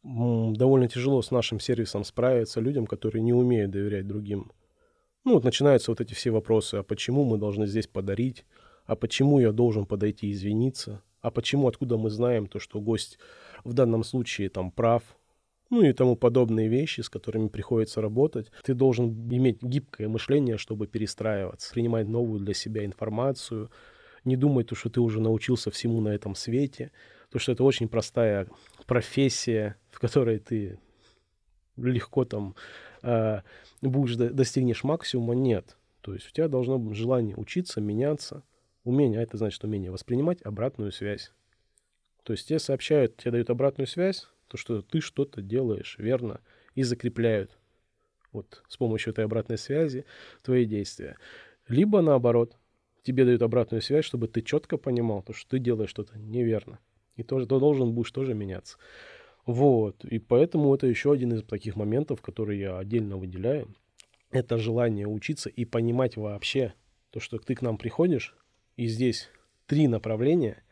Довольно 0.02 0.88
тяжело 0.88 1.22
с 1.22 1.30
нашим 1.30 1.60
сервисом 1.60 2.04
справиться 2.04 2.60
людям, 2.60 2.86
которые 2.86 3.22
не 3.22 3.32
умеют 3.32 3.70
доверять 3.70 4.06
другим. 4.06 4.52
Ну, 5.24 5.34
вот 5.34 5.44
начинаются 5.44 5.90
вот 5.90 6.02
эти 6.02 6.12
все 6.12 6.30
вопросы, 6.30 6.74
а 6.74 6.82
почему 6.82 7.24
мы 7.24 7.38
должны 7.38 7.66
здесь 7.66 7.86
подарить, 7.86 8.44
а 8.84 8.96
почему 8.96 9.38
я 9.40 9.52
должен 9.52 9.86
подойти 9.86 10.30
извиниться, 10.30 11.02
а 11.22 11.30
почему, 11.30 11.68
откуда 11.68 11.96
мы 11.96 12.10
знаем 12.10 12.46
то, 12.46 12.58
что 12.58 12.80
гость 12.82 13.18
в 13.64 13.72
данном 13.72 14.04
случае 14.04 14.50
там 14.50 14.70
прав, 14.70 15.02
ну 15.70 15.80
и 15.80 15.94
тому 15.94 16.16
подобные 16.16 16.68
вещи, 16.68 17.00
с 17.00 17.08
которыми 17.08 17.48
приходится 17.48 18.02
работать. 18.02 18.52
Ты 18.62 18.74
должен 18.74 19.08
иметь 19.30 19.62
гибкое 19.62 20.08
мышление, 20.08 20.58
чтобы 20.58 20.86
перестраиваться, 20.86 21.72
принимать 21.72 22.06
новую 22.06 22.40
для 22.40 22.52
себя 22.52 22.84
информацию, 22.84 23.70
не 24.24 24.36
думать, 24.36 24.66
то, 24.66 24.74
что 24.74 24.90
ты 24.90 25.00
уже 25.00 25.22
научился 25.22 25.70
всему 25.70 26.02
на 26.02 26.10
этом 26.10 26.34
свете, 26.34 26.92
то, 27.34 27.40
что 27.40 27.50
это 27.50 27.64
очень 27.64 27.88
простая 27.88 28.46
профессия, 28.86 29.76
в 29.90 29.98
которой 29.98 30.38
ты 30.38 30.78
легко 31.76 32.24
там 32.24 32.54
э, 33.02 33.40
будешь 33.82 34.14
достигнешь 34.14 34.84
максимума, 34.84 35.34
нет. 35.34 35.76
То 36.00 36.14
есть 36.14 36.28
у 36.28 36.30
тебя 36.30 36.46
должно 36.46 36.78
быть 36.78 36.96
желание 36.96 37.34
учиться, 37.34 37.80
меняться, 37.80 38.44
умение, 38.84 39.18
а 39.18 39.24
это 39.24 39.36
значит 39.36 39.64
умение 39.64 39.90
воспринимать 39.90 40.42
обратную 40.42 40.92
связь. 40.92 41.32
То 42.22 42.34
есть 42.34 42.46
тебе 42.46 42.60
сообщают, 42.60 43.16
тебе 43.16 43.32
дают 43.32 43.50
обратную 43.50 43.88
связь, 43.88 44.28
то, 44.46 44.56
что 44.56 44.80
ты 44.82 45.00
что-то 45.00 45.42
делаешь 45.42 45.96
верно, 45.98 46.40
и 46.76 46.84
закрепляют 46.84 47.58
вот 48.30 48.62
с 48.68 48.76
помощью 48.76 49.12
этой 49.12 49.24
обратной 49.24 49.58
связи 49.58 50.04
твои 50.44 50.66
действия. 50.66 51.16
Либо 51.66 52.00
наоборот, 52.00 52.56
тебе 53.02 53.24
дают 53.24 53.42
обратную 53.42 53.82
связь, 53.82 54.04
чтобы 54.04 54.28
ты 54.28 54.40
четко 54.40 54.76
понимал, 54.76 55.24
то, 55.24 55.32
что 55.32 55.50
ты 55.50 55.58
делаешь 55.58 55.90
что-то 55.90 56.16
неверно. 56.16 56.78
И 57.16 57.22
тоже 57.22 57.46
ты 57.46 57.58
должен 57.58 57.92
будешь 57.92 58.10
тоже 58.10 58.34
меняться. 58.34 58.76
Вот. 59.46 60.04
И 60.04 60.18
поэтому 60.18 60.74
это 60.74 60.86
еще 60.86 61.12
один 61.12 61.32
из 61.32 61.42
таких 61.44 61.76
моментов, 61.76 62.22
которые 62.22 62.60
я 62.60 62.78
отдельно 62.78 63.16
выделяю. 63.16 63.74
Это 64.30 64.58
желание 64.58 65.06
учиться 65.06 65.48
и 65.48 65.64
понимать 65.64 66.16
вообще 66.16 66.74
то, 67.10 67.20
что 67.20 67.38
ты 67.38 67.54
к 67.54 67.62
нам 67.62 67.78
приходишь, 67.78 68.34
и 68.76 68.86
здесь 68.88 69.30
три 69.66 69.86
направления. 69.86 70.64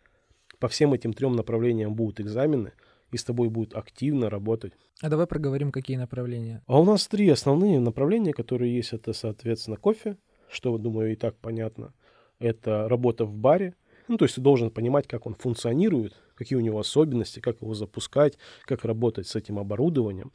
По 0.59 0.69
всем 0.69 0.93
этим 0.93 1.13
трем 1.13 1.35
направлениям 1.37 1.95
будут 1.95 2.21
экзамены, 2.21 2.73
и 3.13 3.17
с 3.17 3.25
тобой 3.25 3.49
будут 3.49 3.75
активно 3.75 4.31
работать. 4.31 4.73
А 5.01 5.09
давай 5.09 5.27
проговорим, 5.27 5.71
какие 5.71 5.97
направления. 5.97 6.63
А 6.67 6.81
у 6.81 6.85
нас 6.85 7.07
три 7.07 7.29
основные 7.29 7.79
направления, 7.79 8.33
которые 8.33 8.75
есть. 8.75 8.93
Это, 8.93 9.13
соответственно, 9.13 9.77
кофе, 9.77 10.17
что, 10.51 10.77
думаю, 10.79 11.13
и 11.13 11.17
так 11.17 11.37
понятно. 11.37 11.95
Это 12.39 12.89
работа 12.89 13.25
в 13.25 13.37
баре, 13.37 13.77
ну, 14.09 14.17
то 14.17 14.25
есть 14.25 14.35
ты 14.35 14.41
должен 14.41 14.71
понимать, 14.71 15.07
как 15.07 15.27
он 15.27 15.35
функционирует, 15.35 16.15
какие 16.35 16.57
у 16.59 16.63
него 16.63 16.79
особенности, 16.79 17.41
как 17.41 17.61
его 17.61 17.75
запускать, 17.75 18.39
как 18.65 18.85
работать 18.85 19.27
с 19.27 19.37
этим 19.37 19.59
оборудованием. 19.59 20.33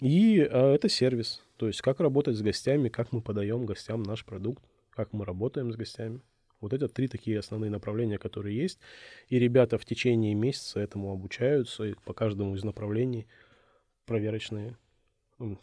И 0.00 0.38
э, 0.38 0.74
это 0.74 0.88
сервис, 0.88 1.42
то 1.56 1.66
есть 1.66 1.80
как 1.80 2.00
работать 2.00 2.36
с 2.36 2.42
гостями, 2.42 2.88
как 2.88 3.12
мы 3.12 3.20
подаем 3.20 3.66
гостям 3.66 4.02
наш 4.02 4.24
продукт, 4.24 4.62
как 4.90 5.12
мы 5.12 5.24
работаем 5.24 5.72
с 5.72 5.76
гостями. 5.76 6.20
Вот 6.60 6.72
это 6.72 6.88
три 6.88 7.08
такие 7.08 7.38
основные 7.38 7.70
направления, 7.70 8.16
которые 8.16 8.56
есть. 8.56 8.78
И 9.28 9.38
ребята 9.38 9.76
в 9.76 9.84
течение 9.84 10.34
месяца 10.34 10.80
этому 10.80 11.12
обучаются, 11.12 11.84
и 11.84 11.94
по 12.06 12.14
каждому 12.14 12.54
из 12.54 12.64
направлений 12.64 13.26
проверочные 14.06 14.76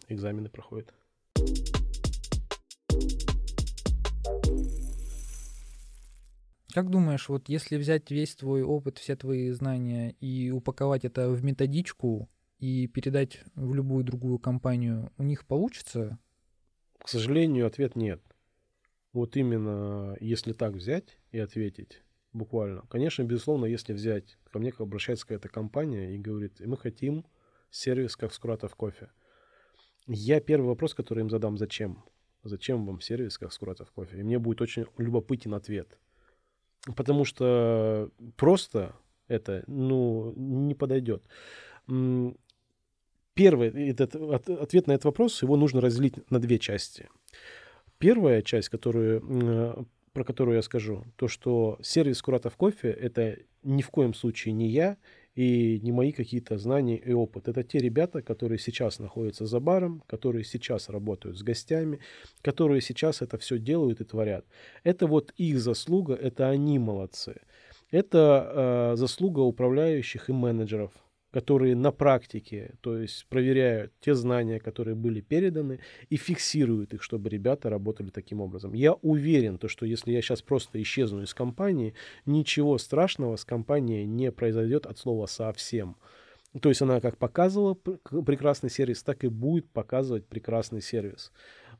экзамены 0.09 0.49
проходят. 0.49 0.93
Как 6.73 6.89
думаешь, 6.89 7.27
вот 7.27 7.49
если 7.49 7.75
взять 7.77 8.11
весь 8.11 8.35
твой 8.35 8.61
опыт, 8.63 8.97
все 8.97 9.15
твои 9.15 9.49
знания 9.51 10.15
и 10.21 10.51
упаковать 10.51 11.03
это 11.03 11.29
в 11.29 11.43
методичку 11.43 12.29
и 12.59 12.87
передать 12.87 13.43
в 13.55 13.73
любую 13.73 14.05
другую 14.05 14.39
компанию, 14.39 15.11
у 15.17 15.23
них 15.23 15.45
получится? 15.45 16.17
К 16.99 17.09
сожалению, 17.09 17.67
ответ 17.67 17.95
нет. 17.95 18.21
Вот 19.11 19.35
именно 19.35 20.15
если 20.21 20.53
так 20.53 20.73
взять 20.73 21.17
и 21.31 21.39
ответить 21.39 22.03
буквально. 22.31 22.83
Конечно, 22.83 23.23
безусловно, 23.23 23.65
если 23.65 23.91
взять, 23.91 24.37
ко 24.49 24.59
мне 24.59 24.71
обращается 24.77 25.25
какая-то 25.25 25.49
компания 25.49 26.15
и 26.15 26.17
говорит, 26.17 26.61
мы 26.61 26.77
хотим 26.77 27.25
сервис 27.69 28.15
как 28.15 28.33
Скуратов 28.33 28.75
кофе. 28.75 29.09
Я 30.07 30.39
первый 30.39 30.67
вопрос, 30.67 30.93
который 30.93 31.19
им 31.19 31.29
задам, 31.29 31.57
зачем? 31.57 32.05
Зачем 32.43 32.85
вам 32.85 33.01
сервис 33.01 33.37
как 33.37 33.51
Скуратов 33.51 33.91
кофе? 33.91 34.19
И 34.19 34.23
мне 34.23 34.39
будет 34.39 34.61
очень 34.61 34.85
любопытен 34.97 35.53
ответ– 35.53 35.97
потому 36.95 37.25
что 37.25 38.09
просто 38.35 38.95
это, 39.27 39.63
ну, 39.67 40.33
не 40.35 40.75
подойдет. 40.75 41.23
Первый 43.33 43.69
этот, 43.89 44.15
ответ 44.15 44.87
на 44.87 44.91
этот 44.91 45.05
вопрос, 45.05 45.41
его 45.41 45.55
нужно 45.55 45.81
разделить 45.81 46.29
на 46.29 46.39
две 46.39 46.59
части. 46.59 47.09
Первая 47.97 48.41
часть, 48.41 48.69
которую, 48.69 49.87
про 50.13 50.23
которую 50.23 50.55
я 50.57 50.61
скажу, 50.61 51.05
то, 51.15 51.27
что 51.27 51.77
сервис 51.81 52.21
Куратов 52.21 52.55
кофе– 52.57 52.89
это 53.01 53.37
ни 53.63 53.81
в 53.81 53.89
коем 53.89 54.13
случае 54.13 54.53
не 54.53 54.67
я, 54.67 54.97
и 55.35 55.79
не 55.81 55.91
мои 55.91 56.11
какие-то 56.11 56.57
знания 56.57 56.97
и 56.97 57.13
опыт. 57.13 57.47
Это 57.47 57.63
те 57.63 57.79
ребята, 57.79 58.21
которые 58.21 58.59
сейчас 58.59 58.99
находятся 58.99 59.45
за 59.45 59.59
баром, 59.59 60.03
которые 60.07 60.43
сейчас 60.43 60.89
работают 60.89 61.37
с 61.37 61.43
гостями, 61.43 61.99
которые 62.41 62.81
сейчас 62.81 63.21
это 63.21 63.37
все 63.37 63.57
делают 63.57 64.01
и 64.01 64.03
творят. 64.03 64.45
Это 64.83 65.07
вот 65.07 65.33
их 65.37 65.59
заслуга, 65.59 66.13
это 66.13 66.49
они 66.49 66.79
молодцы. 66.79 67.41
Это 67.91 68.91
э, 68.93 68.95
заслуга 68.95 69.39
управляющих 69.39 70.29
и 70.29 70.33
менеджеров, 70.33 70.91
которые 71.31 71.75
на 71.75 71.91
практике, 71.91 72.75
то 72.81 72.97
есть 72.97 73.25
проверяют 73.27 73.93
те 74.01 74.13
знания, 74.13 74.59
которые 74.59 74.95
были 74.95 75.21
переданы, 75.21 75.79
и 76.09 76.17
фиксируют 76.17 76.93
их, 76.93 77.01
чтобы 77.01 77.29
ребята 77.29 77.69
работали 77.69 78.09
таким 78.09 78.41
образом. 78.41 78.73
Я 78.73 78.93
уверен, 78.93 79.57
то, 79.57 79.67
что 79.67 79.85
если 79.85 80.11
я 80.11 80.21
сейчас 80.21 80.41
просто 80.41 80.81
исчезну 80.81 81.23
из 81.23 81.33
компании, 81.33 81.93
ничего 82.25 82.77
страшного 82.77 83.37
с 83.37 83.45
компанией 83.45 84.05
не 84.05 84.31
произойдет 84.31 84.85
от 84.85 84.97
слова 84.97 85.25
совсем. 85.25 85.95
То 86.59 86.67
есть 86.67 86.81
она 86.81 86.99
как 86.99 87.17
показывала 87.17 87.75
прекрасный 87.75 88.69
сервис, 88.69 89.03
так 89.03 89.23
и 89.23 89.29
будет 89.29 89.69
показывать 89.69 90.25
прекрасный 90.25 90.81
сервис 90.81 91.31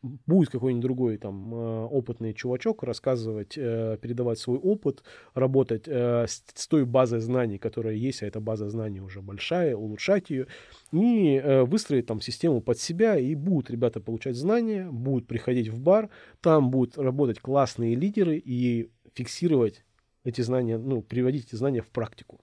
будет 0.04 0.50
какой-нибудь 0.50 0.82
другой 0.82 1.18
там 1.18 1.54
э, 1.54 1.86
опытный 1.86 2.34
чувачок 2.34 2.84
рассказывать, 2.84 3.58
э, 3.58 3.98
передавать 4.02 4.40
свой 4.40 4.58
опыт, 4.58 5.04
работать 5.34 5.84
э, 5.88 6.26
с 6.28 6.68
той 6.68 6.86
базой 6.86 7.20
знаний, 7.20 7.58
которая 7.58 7.94
есть, 7.94 8.24
а 8.24 8.26
эта 8.26 8.40
база 8.40 8.70
знаний 8.70 9.00
уже 9.00 9.22
большая, 9.22 9.76
улучшать 9.76 10.30
ее, 10.30 10.48
и 10.92 11.42
выстроить 11.66 12.08
там 12.08 12.20
систему 12.22 12.62
под 12.62 12.80
себя, 12.80 13.18
и 13.18 13.36
будут 13.36 13.70
ребята 13.70 14.00
получать 14.00 14.36
знания, 14.36 14.90
будут 14.90 15.28
приходить 15.28 15.70
в 15.70 15.80
бар, 15.80 16.10
там 16.42 16.72
будут 16.72 16.98
работать 16.98 17.40
классные 17.40 17.96
лидеры 17.96 18.38
и 18.38 18.90
фиксировать 19.14 19.84
эти 20.24 20.42
знания, 20.42 20.78
ну, 20.78 21.02
приводить 21.02 21.48
эти 21.48 21.56
знания 21.56 21.82
в 21.82 21.90
практику. 21.90 22.42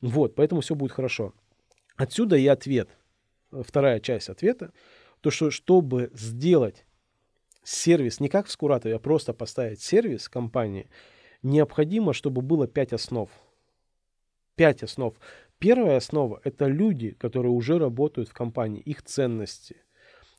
Вот, 0.00 0.34
поэтому 0.34 0.60
все 0.60 0.74
будет 0.74 0.92
хорошо. 0.92 1.34
Отсюда 1.96 2.36
и 2.36 2.46
ответ. 2.46 2.88
Вторая 3.50 4.00
часть 4.00 4.28
ответа 4.28 4.72
то 5.20 5.30
что 5.30 5.50
чтобы 5.50 6.10
сделать 6.14 6.84
сервис 7.62 8.20
не 8.20 8.28
как 8.28 8.46
в 8.46 8.50
Скуратове, 8.50 8.96
а 8.96 8.98
просто 8.98 9.32
поставить 9.32 9.80
сервис 9.80 10.28
компании, 10.28 10.88
необходимо, 11.42 12.12
чтобы 12.12 12.42
было 12.42 12.66
пять 12.66 12.92
основ. 12.92 13.30
Пять 14.56 14.82
основ. 14.82 15.14
Первая 15.58 15.98
основа– 15.98 16.40
это 16.44 16.66
люди, 16.66 17.10
которые 17.10 17.52
уже 17.52 17.78
работают 17.78 18.28
в 18.30 18.32
компании, 18.32 18.80
их 18.80 19.02
ценности. 19.02 19.76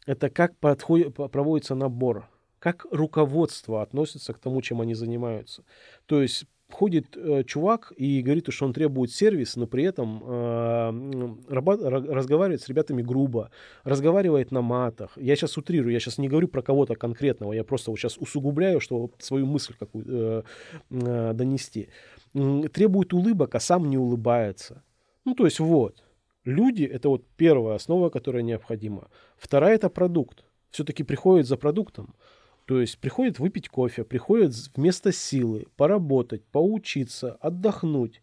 Это 0.07 0.29
как 0.29 0.57
подходит, 0.57 1.13
проводится 1.15 1.75
набор, 1.75 2.27
как 2.57 2.85
руководство 2.89 3.83
относится 3.83 4.33
к 4.33 4.39
тому, 4.39 4.61
чем 4.61 4.81
они 4.81 4.95
занимаются. 4.95 5.63
То 6.07 6.21
есть 6.21 6.45
ходит 6.73 7.15
э, 7.15 7.43
чувак 7.43 7.93
и 7.95 8.21
говорит, 8.21 8.47
что 8.49 8.65
он 8.65 8.73
требует 8.73 9.11
сервис, 9.11 9.55
но 9.55 9.67
при 9.67 9.83
этом 9.83 10.23
э, 10.23 11.35
разговаривает 11.49 12.61
с 12.61 12.69
ребятами 12.69 13.01
грубо, 13.01 13.51
разговаривает 13.83 14.51
на 14.51 14.61
матах. 14.61 15.17
Я 15.17 15.35
сейчас 15.35 15.57
утрирую, 15.57 15.93
я 15.93 15.99
сейчас 15.99 16.17
не 16.17 16.27
говорю 16.27 16.47
про 16.47 16.61
кого-то 16.61 16.95
конкретного, 16.95 17.53
я 17.53 17.63
просто 17.63 17.91
вот 17.91 17.99
сейчас 17.99 18.17
усугубляю, 18.17 18.79
чтобы 18.79 19.11
свою 19.19 19.45
мысль 19.45 19.73
какую 19.77 20.05
э, 20.07 20.43
э, 20.89 21.33
донести. 21.33 21.89
Требует 22.33 23.13
улыбок, 23.13 23.55
а 23.55 23.59
сам 23.59 23.89
не 23.89 23.97
улыбается. 23.97 24.83
Ну, 25.25 25.35
то 25.35 25.45
есть 25.45 25.59
вот. 25.59 26.03
Люди– 26.45 26.83
это 26.93 27.09
вот 27.09 27.23
первая 27.37 27.75
основа, 27.75 28.09
которая 28.09 28.41
необходима. 28.41 29.09
Вторая– 29.37 29.75
это 29.75 29.89
продукт. 29.89 30.43
Все-таки 30.71 31.03
приходит 31.03 31.45
за 31.45 31.57
продуктом. 31.57 32.15
То 32.65 32.79
есть 32.79 32.99
приходит 32.99 33.39
выпить 33.39 33.69
кофе, 33.69 34.03
приходит 34.03 34.53
вместо 34.75 35.11
силы 35.11 35.67
поработать, 35.75 36.43
поучиться, 36.45 37.33
отдохнуть. 37.41 38.21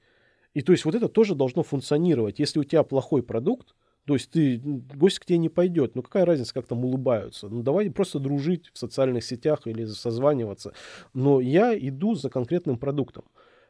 И 0.54 0.62
то 0.62 0.72
есть 0.72 0.84
вот 0.84 0.94
это 0.94 1.08
тоже 1.08 1.34
должно 1.34 1.62
функционировать. 1.62 2.38
Если 2.38 2.58
у 2.58 2.64
тебя 2.64 2.82
плохой 2.82 3.22
продукт, 3.22 3.74
то 4.06 4.14
есть 4.14 4.30
ты, 4.30 4.56
гость 4.56 5.18
к 5.18 5.26
тебе 5.26 5.38
не 5.38 5.50
пойдет. 5.50 5.94
Ну 5.94 6.02
какая 6.02 6.24
разница, 6.24 6.54
как 6.54 6.66
там 6.66 6.84
улыбаются? 6.84 7.48
Ну 7.48 7.62
давай 7.62 7.90
просто 7.90 8.18
дружить 8.18 8.70
в 8.72 8.78
социальных 8.78 9.22
сетях 9.22 9.66
или 9.66 9.84
созваниваться. 9.84 10.72
Но 11.12 11.40
я 11.40 11.78
иду 11.78 12.14
за 12.14 12.30
конкретным 12.30 12.78
продуктом. 12.78 13.24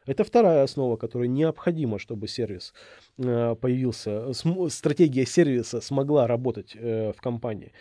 Это 0.05 0.23
вторая 0.23 0.63
основа, 0.63 0.95
которая 0.95 1.27
необходима, 1.27 1.99
чтобы 1.99 2.27
сервис 2.27 2.73
э, 3.17 3.55
появился, 3.59 4.31
стратегия 4.69 5.25
сервиса 5.25 5.81
смогла 5.81 6.25
работать 6.25 6.75
э, 6.75 7.11
в 7.11 7.21
компании. 7.21 7.73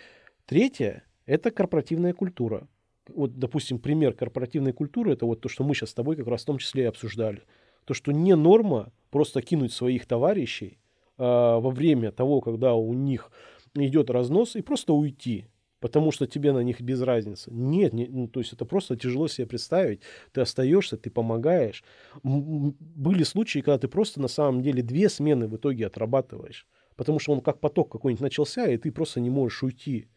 Третье– 0.44 1.04
это 1.26 1.50
корпоративная 1.50 2.12
культура. 2.12 2.66
Вот, 3.08 3.38
допустим, 3.38 3.78
пример 3.78 4.14
корпоративной 4.14 4.72
культуры– 4.72 5.12
это 5.14 5.26
вот 5.26 5.40
то, 5.40 5.48
что 5.48 5.64
мы 5.64 5.74
сейчас 5.74 5.90
с 5.90 5.94
тобой 5.94 6.16
как 6.16 6.26
раз 6.26 6.42
в 6.42 6.46
том 6.46 6.58
числе 6.58 6.84
и 6.84 6.86
обсуждали. 6.86 7.42
То, 7.84 7.94
что 7.94 8.12
не 8.12 8.34
норма 8.36 8.92
просто 9.10 9.42
кинуть 9.42 9.72
своих 9.72 10.06
товарищей 10.06 10.78
э, 11.16 11.22
во 11.22 11.70
время 11.70 12.12
того, 12.12 12.40
когда 12.40 12.74
у 12.74 12.92
них 12.94 13.30
идет 13.74 14.10
разнос, 14.10 14.56
и 14.56 14.62
просто 14.62 14.92
уйти 14.92 15.46
потому 15.80 16.10
что 16.10 16.26
тебе 16.26 16.52
на 16.52 16.60
них 16.60 16.80
без 16.80 17.02
разницы. 17.02 17.50
Нет, 17.52 17.92
не, 17.92 18.06
ну, 18.06 18.28
то 18.28 18.40
есть 18.40 18.52
это 18.52 18.64
просто 18.64 18.96
тяжело 18.96 19.28
себе 19.28 19.46
представить. 19.46 20.00
Ты 20.32 20.40
остаешься, 20.40 20.96
ты 20.96 21.10
помогаешь. 21.10 21.84
Были 22.22 23.22
случаи, 23.22 23.60
когда 23.60 23.78
ты 23.78 23.88
просто 23.88 24.20
на 24.20 24.28
самом 24.28 24.62
деле 24.62 24.82
две 24.82 25.08
смены 25.08 25.46
в 25.46 25.56
итоге 25.56 25.86
отрабатываешь. 25.86 26.66
Потому 26.96 27.20
что 27.20 27.32
он 27.32 27.40
как 27.40 27.60
поток 27.60 27.92
какой-нибудь 27.92 28.22
начался, 28.22 28.66
и 28.66 28.76
ты 28.76 28.90
просто 28.90 29.20
не 29.20 29.30
можешь 29.30 29.62
уйти. 29.62 30.08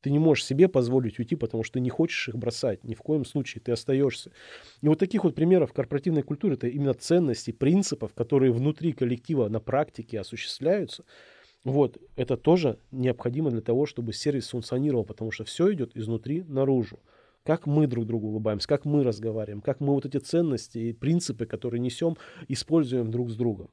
Ты 0.00 0.10
не 0.10 0.18
можешь 0.18 0.44
себе 0.44 0.68
позволить 0.68 1.18
уйти, 1.18 1.36
потому 1.36 1.62
что 1.62 1.74
ты 1.74 1.80
не 1.80 1.90
хочешь 1.90 2.28
их 2.28 2.36
бросать. 2.36 2.84
Ни 2.84 2.94
в 2.94 3.02
коем 3.02 3.24
случае 3.24 3.60
ты 3.62 3.72
остаешься. 3.72 4.32
И 4.80 4.88
вот 4.88 4.98
таких 4.98 5.24
вот 5.24 5.34
примеров 5.34 5.72
корпоративной 5.72 6.22
культуры, 6.22 6.54
это 6.54 6.68
именно 6.68 6.94
ценностей, 6.94 7.52
принципов, 7.52 8.14
которые 8.14 8.52
внутри 8.52 8.92
коллектива 8.92 9.48
на 9.48 9.60
практике 9.60 10.20
осуществляются– 10.20 11.04
вот, 11.64 11.98
это 12.16 12.36
тоже 12.36 12.78
необходимо 12.90 13.50
для 13.50 13.60
того, 13.60 13.84
чтобы 13.84 14.12
сервис 14.12 14.48
функционировал, 14.48 15.04
потому 15.04 15.30
что 15.30 15.44
все 15.44 15.72
идет 15.72 15.94
изнутри 15.94 16.42
наружу. 16.42 17.00
Как 17.44 17.66
мы 17.66 17.86
друг 17.86 18.06
другу 18.06 18.28
улыбаемся, 18.28 18.68
как 18.68 18.84
мы 18.84 19.02
разговариваем, 19.02 19.60
как 19.60 19.80
мы 19.80 19.94
вот 19.94 20.06
эти 20.06 20.18
ценности 20.18 20.78
и 20.78 20.92
принципы, 20.92 21.46
которые 21.46 21.80
несем, 21.80 22.16
используем 22.48 23.10
друг 23.10 23.30
с 23.30 23.36
другом. 23.36 23.70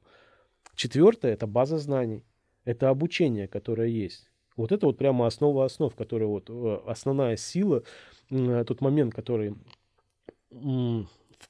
Четвертое– 0.74 1.32
это 1.34 1.46
база 1.46 1.78
знаний. 1.78 2.24
Это 2.64 2.90
обучение, 2.90 3.48
которое 3.48 3.88
есть. 3.88 4.30
Вот 4.58 4.72
это 4.72 4.86
вот 4.86 4.98
прямо 4.98 5.26
основа 5.26 5.64
основ, 5.64 5.94
которая 5.94 6.28
вот 6.28 6.50
э, 6.50 6.78
основная 6.86 7.36
сила, 7.36 7.84
тот 8.28 8.80
момент, 8.80 9.14
который 9.14 9.54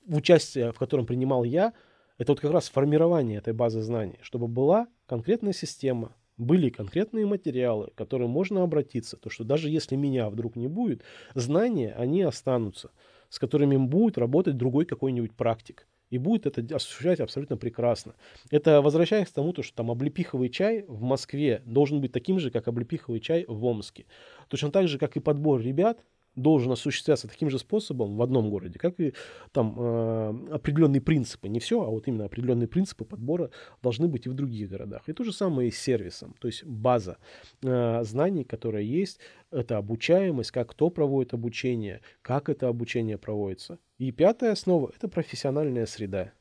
участие, 0.07 0.73
в 0.73 0.79
котором 0.79 1.07
принимал 1.07 1.43
я, 1.43 1.73
это 2.19 2.33
вот 2.33 2.41
как 2.41 2.53
раз 2.53 2.69
формирование 2.69 3.39
этой 3.39 3.55
базы 3.55 3.81
знаний, 3.81 4.19
чтобы 4.23 4.47
была 4.47 4.89
конкретная 5.07 5.53
система, 5.53 6.13
были 6.37 6.69
конкретные 6.69 7.27
материалы, 7.27 7.89
к 7.89 7.95
которым 7.95 8.31
можно 8.31 8.63
обратиться, 8.63 9.17
то 9.17 9.31
что 9.31 9.43
даже 9.43 9.71
если 9.71 9.97
меня 9.97 10.29
вдруг 10.29 10.55
не 10.55 10.69
будет, 10.69 11.03
знания, 11.35 11.95
они 11.97 12.23
останутся, 12.23 12.91
с 13.29 13.39
которыми 13.39 13.77
будет 13.77 14.19
работать 14.19 14.57
другой 14.57 14.85
какой-нибудь 14.85 15.33
практик. 15.35 15.87
И 16.11 16.19
будет 16.19 16.47
это 16.47 16.77
осуществлять 16.77 17.21
абсолютно 17.21 17.57
прекрасно. 17.57 18.15
Это 18.51 18.81
возвращаясь 18.81 19.29
к 19.29 19.33
тому, 19.33 19.53
что 19.63 19.75
там 19.75 19.91
облепиховый 19.91 20.49
чай 20.49 20.85
в 20.89 21.03
Москве 21.03 21.63
должен 21.67 22.01
быть 22.01 22.13
таким 22.13 22.39
же, 22.39 22.51
как 22.51 22.69
облепиховый 22.69 23.21
чай 23.21 23.45
в 23.47 23.65
Омске. 23.65 24.07
Точно 24.49 24.71
так 24.71 24.89
же, 24.89 24.99
как 24.99 25.17
и 25.17 25.21
подбор 25.21 25.61
ребят, 25.61 26.05
должен 26.43 26.73
осуществляться 26.73 27.29
таким 27.29 27.51
же 27.51 27.59
способом 27.59 28.17
в 28.17 28.23
одном 28.23 28.51
городе, 28.51 28.79
как 28.79 28.99
и 29.01 29.15
там 29.53 29.75
э, 29.79 30.55
определенные 30.55 31.01
принципы, 31.01 31.49
не 31.49 31.61
все, 31.61 31.83
а 31.83 31.87
вот 31.87 32.09
именно 32.09 32.25
определенные 32.25 32.69
принципы 32.69 33.05
подбора 33.05 33.51
должны 33.83 34.09
быть 34.09 34.27
и 34.27 34.29
в 34.29 34.35
других 34.35 34.71
городах. 34.71 35.09
И 35.09 35.13
то 35.13 35.25
же 35.25 35.33
самое 35.33 35.69
и 35.69 35.73
с 35.73 35.79
сервисом, 35.79 36.35
то 36.39 36.49
есть 36.49 36.65
база 36.65 37.19
э, 37.63 38.03
знаний, 38.05 38.45
которая 38.45 38.83
есть, 38.83 39.21
это 39.51 39.77
обучаемость, 39.77 40.51
как 40.51 40.71
кто 40.71 40.91
проводит 40.91 41.35
обучение, 41.35 42.01
как 42.23 42.49
это 42.49 42.69
обучение 42.69 43.19
проводится. 43.19 43.79
И 43.99 44.13
пятая 44.13 44.53
основа– 44.53 44.93
это 44.97 45.09
профессиональная 45.09 45.87
среда. 45.87 46.33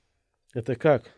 Это 0.53 0.75
как 0.75 1.11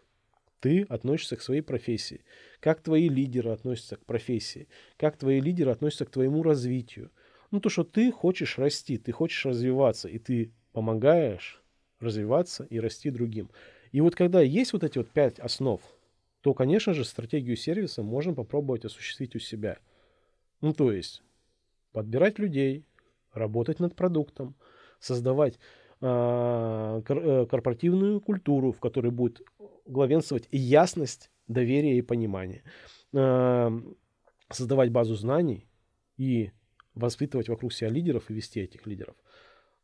ты 0.59 0.83
относишься 0.83 1.35
к 1.35 1.41
своей 1.41 1.61
профессии, 1.61 2.23
как 2.59 2.81
твои 2.81 3.09
лидеры 3.09 3.51
относятся 3.51 3.95
к 3.95 4.05
профессии, 4.05 4.67
как 4.97 5.17
твои 5.17 5.39
лидеры 5.39 5.71
относятся 5.71 6.05
к 6.05 6.11
твоему 6.11 6.43
развитию, 6.43 7.11
ну, 7.51 7.59
то, 7.59 7.69
что 7.69 7.83
ты 7.83 8.11
хочешь 8.11 8.57
расти, 8.57 8.97
ты 8.97 9.11
хочешь 9.11 9.45
развиваться, 9.45 10.07
и 10.07 10.19
ты 10.19 10.51
помогаешь 10.71 11.61
развиваться 11.99 12.63
и 12.65 12.79
расти 12.79 13.09
другим. 13.09 13.49
И 13.91 14.01
вот 14.01 14.15
когда 14.15 14.41
есть 14.41 14.73
вот 14.73 14.83
эти 14.83 14.97
вот 14.97 15.09
пять 15.09 15.39
основ, 15.39 15.81
то, 16.41 16.53
конечно 16.53 16.93
же, 16.93 17.03
стратегию 17.03 17.57
сервиса 17.57 18.03
можно 18.03 18.33
попробовать 18.33 18.85
осуществить 18.85 19.35
у 19.35 19.39
себя. 19.39 19.77
Ну, 20.61 20.73
то 20.73 20.91
есть 20.91 21.23
подбирать 21.91 22.39
людей, 22.39 22.85
работать 23.33 23.79
над 23.79 23.95
продуктом, 23.95 24.55
создавать 24.99 25.59
э, 26.01 27.01
корпоративную 27.05 28.21
культуру, 28.21 28.71
в 28.71 28.79
которой 28.79 29.11
будет 29.11 29.41
главенствовать 29.85 30.47
ясность, 30.51 31.31
доверие 31.47 31.97
и 31.97 32.01
понимание, 32.01 32.63
э, 33.13 33.81
создавать 34.49 34.91
базу 34.91 35.15
знаний 35.15 35.67
и 36.17 36.51
воспитывать 36.99 37.49
вокруг 37.49 37.73
себя 37.73 37.89
лидеров 37.89 38.29
и 38.29 38.33
вести 38.33 38.59
этих 38.59 38.85
лидеров. 38.85 39.15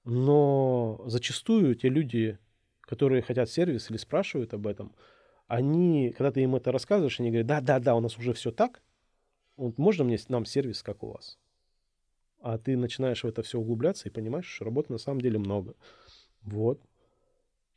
Но 0.03 1.01
зачастую 1.07 1.75
те 1.75 1.89
люди, 1.89 2.37
которые 2.81 3.21
хотят 3.21 3.49
сервис 3.49 3.89
или 3.89 3.97
спрашивают 3.97 4.53
об 4.53 4.67
этом, 4.67 4.95
они, 5.47 6.11
когда 6.11 6.31
ты 6.31 6.41
им 6.41 6.55
это 6.55 6.71
рассказываешь, 6.71 7.19
они 7.19 7.29
говорят, 7.29 7.47
да, 7.47 7.61
да, 7.61 7.79
да, 7.79 7.95
у 7.95 7.99
нас 7.99 8.17
уже 8.17 8.33
все 8.33 8.51
так, 8.51 8.81
вот 9.57 9.77
можно 9.77 10.03
мне 10.03 10.17
нам 10.27 10.45
сервис, 10.45 10.83
как 10.83 11.03
у 11.03 11.11
вас? 11.11 11.39
А 12.39 12.57
ты 12.57 12.77
начинаешь 12.77 13.23
в 13.23 13.27
это 13.27 13.41
все 13.41 13.59
углубляться 13.59 14.07
и 14.07 14.11
понимаешь, 14.11 14.45
что 14.45 14.65
работы 14.65 14.91
на 14.91 14.99
самом 14.99 15.21
деле 15.21 15.39
много. 15.39 15.75
Вот. 16.41 16.79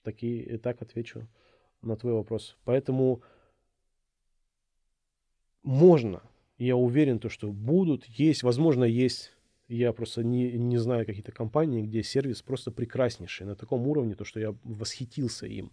Такие, 0.03 0.43
и 0.43 0.59
так 0.59 0.83
отвечу 0.83 1.27
на 1.81 1.97
твой 1.97 2.13
вопрос. 2.13 2.57
Поэтому 2.65 3.23
можно 5.63 6.23
я 6.59 6.77
уверен, 6.77 7.19
то, 7.21 7.29
что 7.29 7.53
будут, 7.53 8.05
есть, 8.07 8.43
возможно, 8.43 8.85
есть. 8.85 9.33
Я 9.69 9.93
просто 9.93 10.25
не, 10.25 10.53
не 10.53 10.79
знаю 10.79 11.07
какие-то 11.07 11.31
компании, 11.31 11.83
где 11.83 12.03
сервис 12.03 12.43
просто 12.43 12.71
прекраснейший, 12.71 13.47
на 13.47 13.55
таком 13.55 13.87
уровне, 13.87 14.15
то, 14.15 14.25
что 14.25 14.41
я 14.41 14.55
восхитился 14.65 15.47
им. 15.47 15.73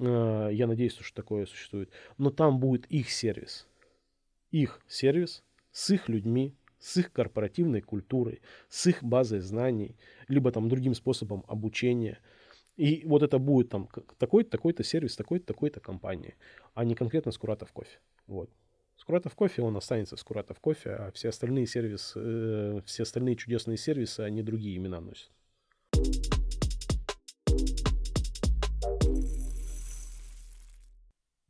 А, 0.00 0.48
я 0.48 0.66
надеюсь, 0.66 0.96
что 0.98 1.14
такое 1.14 1.46
существует. 1.46 1.90
Но 2.18 2.30
там 2.30 2.58
будет 2.58 2.86
их 2.86 3.10
сервис. 3.10 3.68
Их 4.50 4.80
сервис 4.88 5.44
с 5.70 5.90
их 5.90 6.08
людьми, 6.08 6.56
с 6.80 6.96
их 6.96 7.12
корпоративной 7.12 7.82
культурой, 7.82 8.40
с 8.68 8.86
их 8.86 9.04
базой 9.04 9.40
знаний, 9.40 9.96
либо 10.28 10.50
там 10.50 10.68
другим 10.68 10.94
способом 10.94 11.44
обучения. 11.46 12.18
И 12.76 13.02
вот 13.04 13.22
это 13.22 13.38
будет 13.38 13.68
там 13.68 13.88
такой-то, 14.18 14.50
такой-то 14.50 14.82
сервис, 14.82 15.14
такой-то, 15.14 15.46
такой-то 15.46 15.80
компании, 15.80 16.34
а 16.74 16.84
не 16.84 16.94
конкретно 16.94 17.30
Скуратов 17.30 17.70
кофе. 17.72 17.98
Вот. 18.26 18.50
Скуратов 19.00 19.34
кофе, 19.34 19.62
он 19.62 19.78
останется 19.78 20.14
Скуратов 20.16 20.60
кофе, 20.60 20.90
а 20.90 21.10
все 21.12 21.30
остальные 21.30 21.66
сервисы, 21.66 22.20
э, 22.22 22.80
все 22.84 23.04
остальные 23.04 23.36
чудесные 23.36 23.78
сервисы, 23.78 24.20
они 24.20 24.42
другие 24.42 24.76
имена 24.76 25.00
носят. 25.00 25.30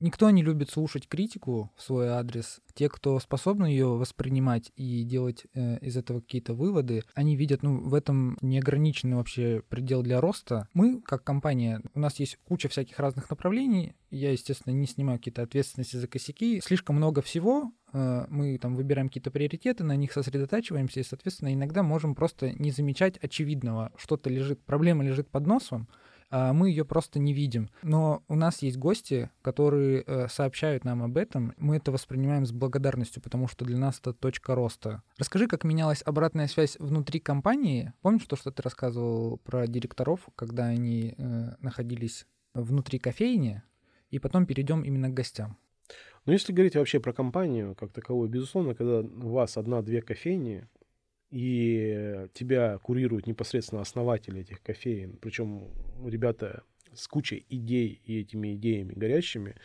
Никто 0.01 0.31
не 0.31 0.43
любит 0.43 0.71
слушать 0.71 1.07
критику 1.07 1.71
в 1.77 1.83
свой 1.83 2.09
адрес. 2.09 2.61
Те, 2.75 2.89
кто 2.89 3.21
способны 3.21 3.67
ее 3.67 3.87
воспринимать 3.87 4.73
и 4.75 5.03
делать 5.05 5.45
э, 5.53 5.79
из 5.81 5.95
этого 5.95 6.21
какие-то 6.21 6.55
выводы, 6.55 7.03
они 7.15 7.37
видят 7.37 7.63
ну, 7.63 7.81
в 7.81 7.93
этом 7.93 8.39
неограниченный 8.41 9.19
вообще 9.19 9.63
предел 9.69 10.03
для 10.03 10.23
роста. 10.23 10.67
Мы, 10.73 11.03
как 11.03 11.23
компания, 11.23 11.83
у 11.93 12.01
нас 12.01 12.19
есть 12.19 12.39
куча 12.45 12.71
всяких 12.71 12.99
разных 12.99 13.29
направлений. 13.29 13.95
Я, 14.11 14.33
естественно, 14.33 14.73
не 14.73 14.87
снимаю 14.87 15.19
какие-то 15.19 15.43
ответственности 15.43 15.97
за 15.97 16.09
косяки. 16.09 16.63
Слишком 16.65 16.97
много 16.97 17.21
всего, 17.21 17.71
э, 17.93 18.27
мы 18.31 18.57
там 18.57 18.77
выбираем 18.77 19.09
какие-то 19.09 19.31
приоритеты, 19.31 19.85
на 19.85 19.97
них 19.97 20.13
сосредотачиваемся, 20.13 21.01
и, 21.01 21.05
соответственно, 21.05 21.53
иногда 21.53 21.83
можем 21.83 22.15
просто 22.15 22.53
не 22.53 22.71
замечать 22.71 23.19
очевидного. 23.19 23.93
Что-то 23.97 24.31
лежит, 24.31 24.65
проблема 24.65 25.05
лежит 25.05 25.29
под 25.29 25.47
носом, 25.47 25.89
а 26.31 26.53
мы 26.53 26.71
ее 26.71 26.85
просто 26.85 27.19
не 27.19 27.33
видим. 27.33 27.69
Но 27.83 28.23
у 28.29 28.37
нас 28.37 28.63
есть 28.63 28.77
гости, 28.77 29.31
которые 29.43 30.05
э, 30.07 30.29
сообщают 30.29 30.85
нам 30.85 31.03
об 31.03 31.17
этом. 31.17 31.55
Мы 31.59 31.77
это 31.77 31.91
воспринимаем 31.91 32.47
с 32.47 32.53
благодарностью, 32.53 33.21
потому 33.21 33.49
что 33.49 33.65
для 33.65 33.79
нас 33.79 33.99
это 33.99 34.13
точка 34.13 34.55
роста. 34.55 35.03
Расскажи, 35.19 35.49
как 35.49 35.65
менялась 35.65 36.03
обратная 36.05 36.47
связь 36.47 36.77
внутри 36.79 37.21
компании. 37.21 37.93
Помнишь 38.01 38.27
то, 38.27 38.37
что 38.37 38.53
ты 38.53 38.63
рассказывал 38.63 39.39
про 39.39 39.67
директоров, 39.67 40.29
когда 40.37 40.67
они 40.67 41.15
э, 41.19 41.51
находились 41.61 42.27
внутри 42.55 42.99
кофейни? 42.99 43.63
И 44.11 44.19
потом 44.19 44.47
перейдем 44.47 44.83
именно 44.83 45.09
к 45.09 45.15
гостям. 45.15 45.57
Ну, 46.27 46.33
если 46.33 46.53
говорить 46.53 46.77
вообще 46.77 47.01
про 47.01 47.13
компанию 47.13 47.75
как 47.75 47.93
таковую, 47.93 48.29
безусловно, 48.29 48.75
когда 48.75 49.01
у 49.01 49.31
вас 49.31 49.57
одна-две 49.57 50.03
кофейни, 50.03 50.69
и 51.31 52.27
тебя 52.35 52.79
курируют 52.79 53.27
непосредственно 53.27 53.83
основатели 53.83 54.41
этих 54.41 54.63
кофеин, 54.63 55.17
причем 55.21 55.71
ребята 56.05 56.65
с 56.93 57.07
кучей 57.07 57.47
идей 57.49 58.01
и 58.05 58.21
этими 58.21 58.55
идеями 58.57 58.93
горящими, 58.95 59.57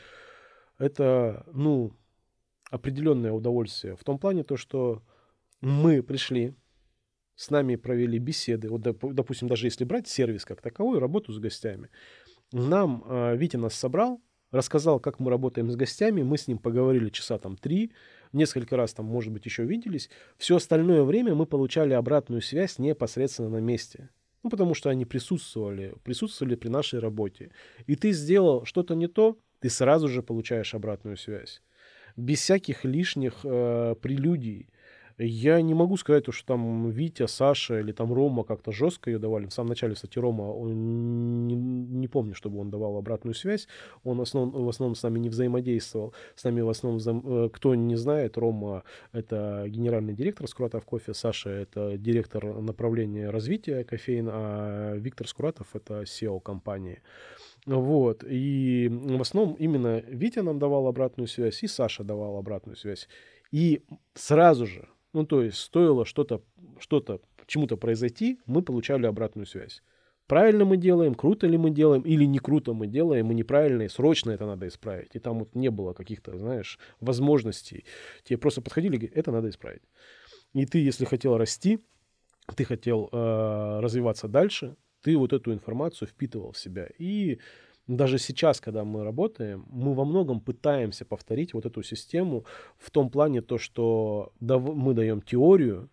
это, 0.78 1.46
ну, 1.52 1.94
определенное 2.70 3.32
удовольствие. 3.32 3.96
В 3.96 4.04
том 4.04 4.20
плане 4.20 4.44
то, 4.44 4.58
что 4.58 5.02
мы 5.62 6.04
пришли, 6.04 6.54
с 7.36 7.50
нами 7.50 7.76
провели 7.76 8.20
беседы, 8.20 8.70
вот, 8.70 8.82
допустим, 8.82 9.48
даже 9.48 9.68
если 9.68 9.84
брать 9.84 10.08
сервис 10.08 10.46
как 10.46 10.62
таковой, 10.62 11.00
работу 11.00 11.34
с 11.34 11.40
гостями, 11.40 11.90
нам 12.52 13.04
э, 13.06 13.36
Витя 13.36 13.58
нас 13.58 13.74
собрал, 13.74 14.22
рассказал, 14.52 15.00
как 15.00 15.20
мы 15.20 15.30
работаем 15.30 15.70
с 15.70 15.76
гостями, 15.76 16.22
мы 16.22 16.38
с 16.38 16.48
ним 16.48 16.60
поговорили 16.60 17.10
часа 17.10 17.38
там 17.38 17.58
три, 17.58 17.92
несколько 18.36 18.78
раз 18.78 18.94
там, 18.94 19.06
может 19.06 19.34
быть, 19.34 19.46
еще 19.46 19.64
виделись. 19.64 20.10
Все 20.38 20.58
остальное 20.58 21.04
время 21.04 21.34
мы 21.34 21.46
получали 21.46 21.94
обратную 21.94 22.42
связь 22.42 22.78
непосредственно 22.80 23.50
на 23.50 23.58
месте. 23.58 24.10
Ну, 24.44 24.50
потому 24.52 24.76
что 24.76 24.92
они 24.92 25.06
присутствовали, 25.06 25.96
присутствовали 26.04 26.56
при 26.56 26.70
нашей 26.70 27.00
работе. 27.00 27.52
И 27.88 27.96
ты 27.96 28.12
сделал 28.12 28.64
что-то 28.66 28.94
не 28.94 29.08
то, 29.08 29.40
ты 29.60 29.70
сразу 29.70 30.08
же 30.08 30.22
получаешь 30.22 30.76
обратную 30.76 31.18
связь. 31.18 31.64
Без 32.16 32.42
всяких 32.42 32.86
лишних 32.86 33.40
э, 33.44 33.96
прелюдий. 34.00 34.70
Я 35.18 35.62
не 35.62 35.74
могу 35.74 35.96
сказать, 35.96 36.26
что 36.30 36.46
там 36.46 36.90
Витя, 36.90 37.28
Саша 37.28 37.80
или 37.80 37.94
там 37.94 38.12
Рома 38.12 38.44
как-то 38.44 38.74
жестко 38.74 39.10
ее 39.10 39.18
давали. 39.18 39.46
В 39.46 39.54
самом 39.54 39.70
начале, 39.70 39.96
кстати, 39.96 40.20
Рома, 40.20 40.44
он 40.44 41.48
не, 41.48 41.56
не 41.56 42.08
помню, 42.10 42.36
чтобы 42.36 42.60
он 42.60 42.70
давал 42.70 42.98
обратную 42.98 43.34
связь. 43.34 43.68
Он 44.04 44.18
в 44.18 44.22
основном, 44.22 44.66
в 44.66 44.68
основном 44.68 44.96
с 44.96 45.04
нами 45.04 45.20
не 45.20 45.30
взаимодействовал. 45.30 46.14
С 46.36 46.44
нами 46.44 46.60
в 46.60 46.70
основном, 46.70 47.46
э, 47.46 47.50
кто 47.50 47.76
не 47.76 47.96
знает, 47.96 48.38
Рома— 48.38 48.84
это 49.14 49.66
генеральный 49.70 50.14
директор 50.14 50.50
Скуратов 50.50 50.84
Кофе, 50.84 51.14
Саша— 51.14 51.50
это 51.52 51.98
директор 51.98 52.62
направления 52.62 53.30
развития 53.30 53.86
кофеин, 53.86 54.28
а 54.30 54.96
Виктор 54.98 55.28
Скуратов— 55.30 55.68
это 55.74 56.02
SEO 56.02 56.42
компании. 56.42 57.02
Вот. 57.66 58.26
И 58.28 58.90
в 58.92 59.22
основном 59.22 59.56
именно 59.56 60.02
Витя 60.08 60.40
нам 60.40 60.60
давал 60.60 60.88
обратную 60.88 61.28
связь, 61.28 61.64
и 61.64 61.68
Саша 61.68 62.04
давал 62.04 62.38
обратную 62.38 62.76
связь. 62.76 63.08
И 63.52 63.82
сразу 64.14 64.66
же 64.66 64.90
ну, 65.16 65.26
то 65.26 65.42
есть 65.42 65.58
стоило 65.58 66.06
что-то, 66.06 66.42
что-то, 66.80 67.22
чему-то 67.48 67.78
произойти, 67.78 68.40
мы 68.46 68.62
получали 68.62 69.06
обратную 69.06 69.46
связь. 69.46 69.82
Правильно 70.28 70.66
мы 70.66 70.78
делаем, 70.78 71.16
круто 71.16 71.48
ли 71.48 71.58
мы 71.58 71.70
делаем, 71.70 72.02
или 72.02 72.26
не 72.26 72.40
круто 72.40 72.74
мы 72.74 72.88
делаем, 72.88 73.32
и 73.32 73.36
неправильно, 73.36 73.84
и 73.84 73.88
срочно 73.88 74.32
это 74.32 74.46
надо 74.46 74.68
исправить. 74.68 75.16
И 75.16 75.20
там 75.20 75.40
вот 75.40 75.56
не 75.56 75.70
было 75.70 75.94
каких-то, 75.94 76.38
знаешь, 76.38 76.80
возможностей. 77.00 77.86
Тебе 78.24 78.38
просто 78.38 78.62
подходили 78.62 78.96
и 78.96 78.98
говорили, 78.98 79.18
это 79.18 79.32
надо 79.32 79.50
исправить. 79.50 79.84
И 80.54 80.66
ты, 80.66 80.80
если 80.80 81.06
хотел 81.06 81.38
расти, 81.38 81.80
ты 82.56 82.66
хотел 82.66 83.08
э, 83.12 83.80
развиваться 83.80 84.28
дальше, 84.28 84.76
ты 85.02 85.16
вот 85.16 85.32
эту 85.32 85.54
информацию 85.54 86.08
впитывал 86.08 86.52
в 86.52 86.58
себя. 86.58 86.90
И 86.98 87.40
даже 87.88 88.18
сейчас, 88.18 88.60
когда 88.60 88.84
мы 88.84 89.04
работаем, 89.04 89.66
мы 89.70 89.94
во 89.94 90.06
многом 90.06 90.40
пытаемся 90.40 91.06
повторить 91.06 91.54
вот 91.54 91.66
эту 91.66 91.84
систему 91.84 92.46
в 92.78 92.90
том 92.90 93.10
плане, 93.10 93.42
то, 93.42 93.58
что 93.58 94.32
мы 94.40 94.94
даем 94.94 95.22
теорию, 95.22 95.90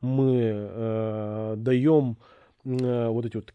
мы 0.00 0.40
э, 0.44 1.54
даем 1.56 2.16
э, 2.64 3.08
вот 3.08 3.26
эти 3.26 3.36
вот 3.36 3.54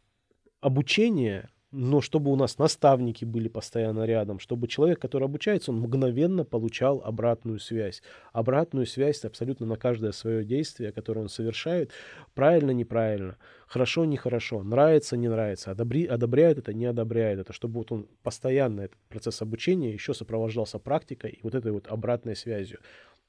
обучение, 0.60 1.50
но 1.72 2.00
чтобы 2.00 2.32
у 2.32 2.36
нас 2.38 2.58
наставники 2.58 3.26
были 3.26 3.50
постоянно 3.50 4.06
рядом, 4.06 4.40
чтобы 4.40 4.68
человек, 4.68 5.00
который 5.00 5.26
обучается, 5.26 5.72
он 5.72 5.80
мгновенно 5.80 6.46
получал 6.46 7.02
обратную 7.04 7.60
связь. 7.60 8.02
Обратную 8.32 8.86
связь 8.86 9.26
абсолютно 9.26 9.66
на 9.66 9.76
каждое 9.76 10.14
свое 10.14 10.46
действие, 10.46 10.94
которое 10.94 11.22
он 11.22 11.30
совершает, 11.30 11.92
правильно, 12.34 12.72
неправильно, 12.72 13.38
хорошо, 13.68 14.06
нехорошо, 14.06 14.64
нравится, 14.64 15.18
не 15.18 15.28
нравится, 15.28 15.72
одобри, 15.72 16.06
одобряет 16.06 16.58
это, 16.60 16.74
не 16.74 16.86
одобряет 16.86 17.40
это, 17.40 17.52
чтобы 17.52 17.80
вот 17.80 17.92
он 17.92 18.08
постоянно 18.24 18.82
этот 18.82 18.98
процесс 19.10 19.42
обучения 19.42 19.92
еще 19.92 20.14
сопровождался 20.14 20.80
практикой 20.80 21.32
и 21.32 21.40
вот 21.44 21.54
этой 21.54 21.74
вот 21.74 21.88
обратной 21.88 22.38
связью. 22.38 22.80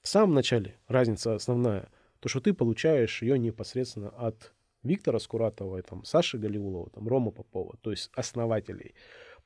В 0.00 0.06
самом 0.06 0.34
начале 0.34 0.76
разница 0.86 1.34
основная, 1.34 1.88
то, 2.20 2.28
что 2.28 2.40
ты 2.40 2.54
получаешь 2.54 3.20
ее 3.22 3.36
непосредственно 3.36 4.10
от 4.10 4.52
Виктора 4.82 5.18
Скуратова, 5.18 5.82
там, 5.82 6.04
Саши 6.04 6.38
Галиулова, 6.38 6.90
там, 6.90 7.08
Рома 7.08 7.30
Попова, 7.30 7.76
то 7.82 7.90
есть 7.90 8.10
основателей. 8.14 8.94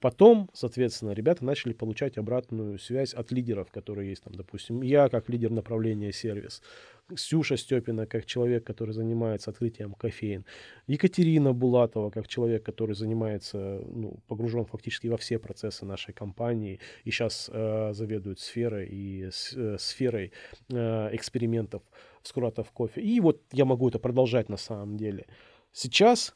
Потом, 0.02 0.50
соответственно, 0.52 1.12
ребята 1.12 1.44
начали 1.44 1.72
получать 1.72 2.18
обратную 2.18 2.76
связь 2.80 3.14
от 3.14 3.30
лидеров, 3.30 3.70
которые 3.70 4.08
есть 4.10 4.24
там, 4.24 4.34
допустим, 4.34 4.82
я 4.82 5.08
как 5.08 5.28
лидер 5.28 5.50
направления 5.50 6.12
сервис, 6.12 6.60
Сюша 7.14 7.56
Степина 7.56 8.06
как 8.06 8.26
человек, 8.26 8.64
который 8.64 8.94
занимается 8.94 9.50
открытием 9.50 9.94
кофеин, 9.94 10.44
Екатерина 10.88 11.52
Булатова 11.52 12.10
как 12.10 12.26
человек, 12.26 12.64
который 12.64 12.96
занимается, 12.96 13.80
ну, 13.86 14.18
погружен 14.26 14.64
фактически 14.64 15.06
во 15.06 15.16
все 15.16 15.38
процессы 15.38 15.84
нашей 15.84 16.12
компании 16.12 16.80
и 17.04 17.12
сейчас 17.12 17.48
э, 17.52 17.92
заведует 17.92 18.40
сферой 18.40 18.88
и 18.88 19.28
э, 19.28 19.76
сферой 19.78 20.32
э, 20.68 21.08
экспериментов 21.12 21.82
Скуратов 22.22 22.70
кофе. 22.70 23.00
И 23.00 23.20
вот 23.20 23.42
я 23.52 23.64
могу 23.64 23.88
это 23.88 23.98
продолжать 23.98 24.48
на 24.48 24.56
самом 24.56 24.96
деле. 24.96 25.26
Сейчас 25.72 26.34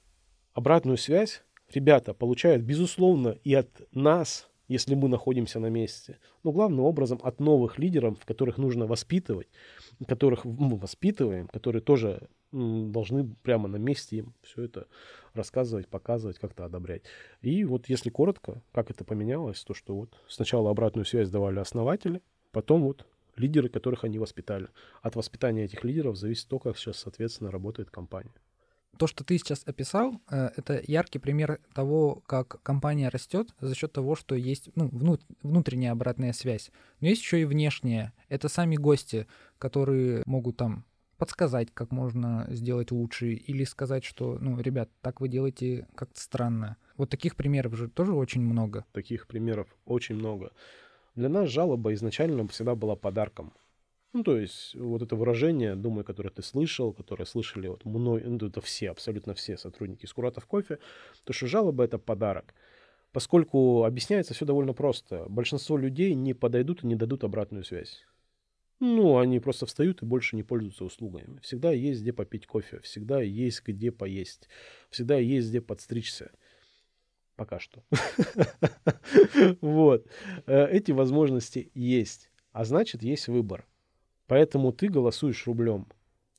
обратную 0.55 0.96
связь 0.96 1.42
ребята 1.72 2.14
получают, 2.14 2.62
безусловно, 2.62 3.37
и 3.44 3.55
от 3.55 3.68
нас, 3.92 4.49
если 4.68 4.94
мы 4.94 5.09
находимся 5.09 5.61
на 5.61 5.68
месте, 5.68 6.18
но 6.42 6.53
главным 6.53 6.85
образом 6.85 7.20
от 7.22 7.40
новых 7.40 7.79
лидеров, 7.79 8.25
которых 8.25 8.59
нужно 8.59 8.87
воспитывать, 8.87 9.49
которых 10.07 10.44
мы 10.44 10.77
воспитываем, 10.77 11.49
которые 11.49 11.83
тоже 11.83 12.29
должны 12.53 13.25
прямо 13.42 13.68
на 13.68 13.77
месте 13.77 14.18
им 14.18 14.35
все 14.42 14.62
это 14.62 14.87
рассказывать, 15.35 15.88
показывать, 15.88 16.38
как-то 16.38 16.64
одобрять. 16.64 17.03
И 17.42 17.64
вот 17.64 17.88
если 17.88 18.09
коротко, 18.11 18.62
как 18.72 18.90
это 18.90 19.05
поменялось, 19.05 19.62
то 19.62 19.75
что 19.75 19.94
вот 19.94 20.16
сначала 20.29 20.70
обратную 20.70 21.05
связь 21.05 21.29
давали 21.29 21.59
основатели, 21.59 22.22
потом 22.53 22.83
вот 22.83 23.07
лидеры, 23.37 23.68
которых 23.68 24.05
они 24.05 24.18
воспитали. 24.18 24.68
От 25.03 25.16
воспитания 25.16 25.64
этих 25.64 25.85
лидеров 25.85 26.16
зависит 26.16 26.49
то, 26.49 26.59
как 26.59 26.77
сейчас, 26.77 26.99
соответственно, 26.99 27.51
работает 27.51 27.90
компания. 27.90 28.35
То, 28.99 29.07
что 29.07 29.25
ты 29.25 29.37
сейчас 29.37 29.62
описал, 29.66 30.20
э, 30.31 30.51
это 30.57 30.83
яркий 30.87 31.18
пример 31.18 31.61
того, 31.75 32.22
как 32.27 32.62
компания 32.62 33.11
растет 33.11 33.49
за 33.61 33.75
счет 33.75 33.92
того, 33.92 34.14
что 34.16 34.35
есть 34.35 34.70
ну, 34.75 35.18
внутренняя 35.42 35.92
обратная 35.92 36.33
связь. 36.33 36.70
Но 37.01 37.09
есть 37.09 37.20
еще 37.20 37.42
и 37.42 37.44
внешняя. 37.44 38.14
Это 38.29 38.49
сами 38.49 38.77
гости, 38.77 39.27
которые 39.59 40.22
могут 40.25 40.57
там 40.57 40.87
подсказать, 41.18 41.68
как 41.72 41.90
можно 41.92 42.46
сделать 42.51 42.90
лучше, 42.90 43.33
или 43.33 43.64
сказать, 43.64 44.05
что, 44.05 44.38
ну, 44.40 44.61
ребят, 44.61 44.90
так 45.01 45.20
вы 45.20 45.29
делаете 45.29 45.87
как-то 45.94 46.20
странно. 46.20 46.77
Вот 46.96 47.11
таких 47.11 47.37
примеров 47.37 47.77
же 47.77 47.88
тоже 47.88 48.12
очень 48.12 48.42
много. 48.42 48.85
Таких 48.92 49.27
примеров 49.27 49.66
очень 49.85 50.14
много. 50.14 50.53
Для 51.16 51.31
нас 51.31 51.48
жалоба 51.48 51.94
изначально 51.94 52.46
всегда 52.48 52.74
была 52.74 52.94
подарком. 52.94 53.52
Ну, 54.12 54.22
то 54.22 54.38
есть, 54.38 54.74
вот 54.74 55.02
это 55.02 55.16
выражение, 55.16 55.74
думаю, 55.74 56.05
которое 56.05 56.31
ты 56.31 56.42
слышал, 56.42 56.92
которое 56.92 57.24
слышали 57.24 57.68
вот 57.68 57.85
мной, 57.85 58.22
ну, 58.24 58.37
это 58.37 58.61
все, 58.61 58.90
абсолютно 58.90 59.35
все 59.35 59.57
сотрудники 59.57 60.07
Скуратов 60.07 60.46
кофе, 60.46 60.79
то, 61.24 61.33
что 61.33 61.46
жалоба– 61.46 61.85
это 61.87 61.98
подарок. 61.98 62.55
Поскольку 63.12 63.85
объясняется 63.85 64.35
все 64.35 64.44
довольно 64.44 64.74
просто. 64.74 65.24
Большинство 65.29 65.79
людей 65.79 66.14
не 66.14 66.35
подойдут 66.35 66.85
и 66.85 66.87
не 66.87 66.96
дадут 66.96 67.24
обратную 67.24 67.64
связь. 67.64 68.05
Ну, 68.79 69.16
они 69.16 69.40
просто 69.40 69.64
встают 69.64 70.02
и 70.02 70.07
больше 70.07 70.37
не 70.37 70.42
пользуются 70.42 70.85
услугами. 70.85 71.38
Всегда 71.40 71.72
есть 71.72 72.02
где 72.02 72.12
попить 72.12 72.46
кофе, 72.46 72.81
всегда 72.81 73.22
есть 73.22 73.62
где 73.66 73.90
поесть, 73.90 74.50
всегда 74.90 75.16
есть 75.16 75.48
где 75.48 75.62
подстричься. 75.62 76.31
Пока 77.37 77.61
что. 77.61 77.83
Вот. 79.61 80.07
Э, 80.46 80.68
эти 80.70 80.92
возможности 80.92 81.70
есть. 81.75 82.31
А 82.53 82.64
значит, 82.64 83.03
есть 83.03 83.29
выбор. 83.29 83.66
Поэтому 84.27 84.72
ты 84.72 84.88
голосуешь 84.88 85.46
рублем. 85.46 85.87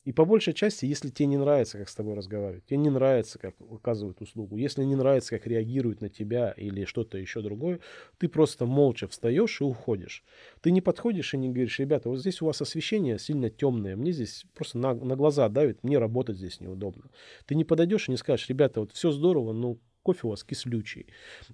И 0.07 0.13
по 0.13 0.23
большей 0.23 0.53
части, 0.53 0.85
если 0.85 1.09
тебе 1.09 1.27
не 1.27 1.37
нравится, 1.37 1.77
как 1.77 1.89
с 1.89 1.95
тобой 1.95 2.13
разговаривают, 2.15 2.65
тебе 2.65 2.77
не 2.77 2.89
нравится, 2.89 3.37
как 3.39 3.55
оказывают 3.69 4.21
услугу, 4.21 4.55
если 4.55 4.85
не 4.85 4.95
нравится, 4.95 5.37
как 5.37 5.45
реагируют 5.45 5.99
на 5.99 6.07
тебя 6.07 6.53
или 6.55 6.85
что-то 6.85 7.17
еще 7.17 7.41
другое, 7.41 7.81
ты 8.17 8.29
просто 8.29 8.65
молча 8.65 9.09
встаешь 9.09 9.59
и 9.59 9.65
уходишь. 9.65 10.23
Ты 10.61 10.71
не 10.71 10.79
подходишь 10.79 11.33
и 11.33 11.37
не 11.37 11.49
говоришь, 11.49 11.77
ребята, 11.79 12.07
вот 12.07 12.21
здесь 12.21 12.41
у 12.41 12.45
вас 12.45 12.61
освещение 12.61 13.19
сильно 13.19 13.49
темное, 13.49 13.97
мне 13.97 14.13
здесь 14.13 14.45
просто 14.53 14.77
на, 14.77 14.93
на 14.93 15.17
глаза 15.17 15.49
давит, 15.49 15.83
мне 15.83 15.97
работать 15.97 16.37
здесь 16.37 16.61
неудобно. 16.61 17.11
Ты 17.45 17.55
не 17.55 17.65
подойдешь 17.65 18.07
и 18.07 18.11
не 18.11 18.17
скажешь, 18.17 18.47
ребята, 18.47 18.79
вот 18.79 18.93
все 18.93 19.11
здорово, 19.11 19.51
но 19.51 19.77
кофе 20.07 20.27
у 20.27 20.29
вас 20.29 20.43
кислючий. 20.43 21.05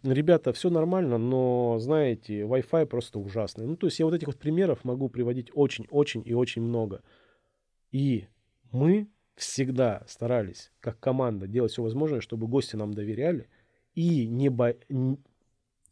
Ребята, 0.04 0.52
все 0.52 0.70
нормально, 0.70 1.18
но, 1.18 1.80
знаете, 1.80 2.42
Wi-Fi 2.42 2.86
просто 2.86 3.20
ужасный. 3.20 3.66
Ну, 3.66 3.76
то 3.76 3.88
есть 3.88 4.00
я 4.00 4.06
вот 4.06 4.14
этих 4.14 4.28
вот 4.28 4.38
примеров 4.38 4.84
могу 4.84 5.10
приводить 5.10 5.50
очень-очень 5.54 6.22
и 6.24 6.36
очень 6.36 6.62
много. 6.62 7.02
И 7.92 8.28
мы 8.72 9.08
всегда 9.36 10.04
старались, 10.08 10.72
как 10.80 11.00
команда, 11.00 11.48
делать 11.48 11.72
все 11.72 11.82
возможное, 11.82 12.22
чтобы 12.22 12.48
гости 12.48 12.76
нам 12.76 12.94
доверяли 12.94 13.48
и 13.96 14.28
не 14.28 14.50
бо... 14.50 14.76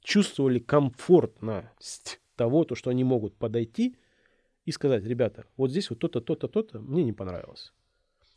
чувствовали 0.03 0.59
комфортность 0.59 2.21
того, 2.35 2.63
то, 2.63 2.75
что 2.75 2.91
они 2.91 3.03
могут 3.03 3.35
подойти 3.35 3.95
и 4.65 4.71
сказать, 4.71 5.03
ребята, 5.03 5.45
вот 5.57 5.71
здесь 5.71 5.89
вот 5.89 5.97
то-то, 5.97 6.21
то-то, 6.21 6.47
то-то 6.47 6.79
мне 6.79 7.03
не 7.03 7.13
понравилось. 7.13 7.73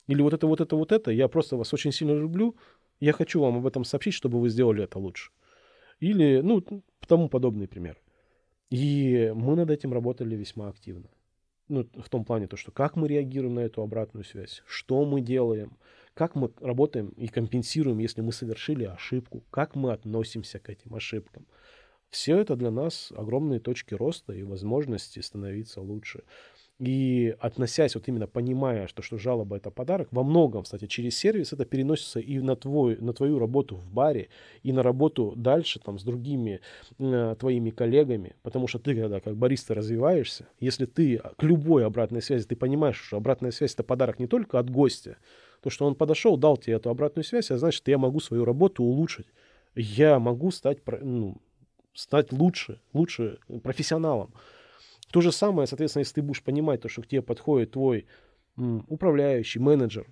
Или 0.07 0.23
вот 0.23 0.33
это, 0.33 0.47
вот 0.47 0.61
это, 0.63 0.77
вот 0.77 0.93
это, 0.93 1.11
я 1.11 1.29
просто 1.29 1.57
вас 1.57 1.75
очень 1.75 1.93
сильно 1.93 2.13
люблю, 2.13 2.57
я 3.01 3.13
хочу 3.13 3.41
вам 3.41 3.57
об 3.57 3.67
этом 3.67 3.85
сообщить, 3.85 4.15
чтобы 4.15 4.41
вы 4.41 4.49
сделали 4.49 4.85
это 4.85 4.99
лучше. 4.99 5.31
Или, 6.01 6.41
ну, 6.41 6.63
тому 7.07 7.29
подобный 7.29 7.69
пример. 7.69 8.01
И 8.71 9.33
мы 9.35 9.57
над 9.57 9.71
этим 9.71 9.93
работали 9.93 10.35
весьма 10.35 10.69
активно. 10.69 11.09
Ну, 11.69 11.89
в 11.95 12.09
том 12.11 12.25
плане, 12.25 12.47
то, 12.47 12.57
что 12.57 12.73
как 12.73 12.97
мы 12.97 13.09
реагируем 13.09 13.55
на 13.55 13.61
эту 13.61 13.83
обратную 13.83 14.25
связь, 14.25 14.63
что 14.67 15.05
мы 15.05 15.21
делаем, 15.21 15.79
как 16.13 16.35
мы 16.35 16.53
работаем 16.61 17.09
и 17.09 17.27
компенсируем, 17.27 17.99
если 17.99 18.21
мы 18.21 18.33
совершили 18.33 18.85
ошибку, 18.85 19.45
как 19.51 19.75
мы 19.75 19.93
относимся 19.93 20.59
к 20.59 20.69
этим 20.69 20.95
ошибкам. 20.95 21.47
Все 22.11 22.39
это 22.39 22.55
для 22.55 22.71
нас 22.71 23.13
огромные 23.17 23.61
точки 23.61 23.95
роста 23.95 24.33
и 24.33 24.43
возможности 24.43 25.21
становиться 25.21 25.81
лучше. 25.81 26.23
И 26.81 27.37
относясь, 27.39 27.95
вот 27.95 28.09
именно 28.09 28.27
понимая, 28.27 28.89
что, 28.89 29.01
что 29.01 29.17
жалоба 29.17 29.57
это 29.57 29.71
подарок, 29.71 30.09
во 30.11 30.25
многом, 30.25 30.65
кстати, 30.65 30.87
через 30.87 31.17
сервис 31.17 31.53
это 31.53 31.65
переносится 31.65 32.19
и 32.19 32.41
на, 32.41 32.57
твой, 32.57 32.97
на 32.97 33.13
твою 33.13 33.39
работу 33.39 33.77
в 33.77 33.89
баре, 33.93 34.29
и 34.65 34.73
на 34.73 34.83
работу 34.83 35.35
дальше 35.37 35.79
там 35.79 36.01
с 36.01 36.03
другими 36.03 36.61
э, 36.99 37.37
твоими 37.39 37.71
коллегами, 37.71 38.35
потому 38.43 38.67
что 38.67 38.81
ты, 38.81 38.97
когда 38.97 39.21
как 39.21 39.37
бариста 39.37 39.75
развиваешься, 39.75 40.49
если 40.59 40.87
ты 40.87 41.23
к 41.37 41.43
любой 41.45 41.87
обратной 41.87 42.23
связи, 42.23 42.45
ты 42.45 42.57
понимаешь, 42.57 43.01
что 43.01 43.19
обратная 43.19 43.53
связь 43.53 43.75
это 43.75 43.85
подарок 43.85 44.19
не 44.19 44.27
только 44.27 44.59
от 44.59 44.69
гостя, 44.69 45.17
то, 45.63 45.71
что 45.71 45.87
он 45.87 45.95
подошел, 45.95 46.37
дал 46.37 46.57
тебе 46.57 46.75
эту 46.75 46.91
обратную 46.91 47.25
связь, 47.25 47.53
а 47.53 47.57
значит, 47.57 47.87
я 47.87 47.99
могу 47.99 48.19
свою 48.19 48.45
работу 48.45 48.83
улучшить. 48.83 49.29
Я 49.77 50.19
могу 50.19 50.51
стать, 50.51 50.79
ну, 51.01 51.37
стать 51.95 52.33
лучше, 52.33 52.81
лучше 52.93 53.39
профессионалом. 53.63 54.35
То 55.15 55.21
же 55.21 55.31
самое, 55.31 55.69
соответственно, 55.69 56.01
если 56.01 56.15
ты 56.15 56.23
будешь 56.23 56.43
понимать 56.43 56.81
то, 56.81 56.89
что 56.89 57.01
к 57.01 57.07
тебе 57.07 57.23
подходит 57.23 57.71
твой 57.71 58.07
м, 58.57 58.85
управляющий, 58.89 59.61
менеджер, 59.61 60.09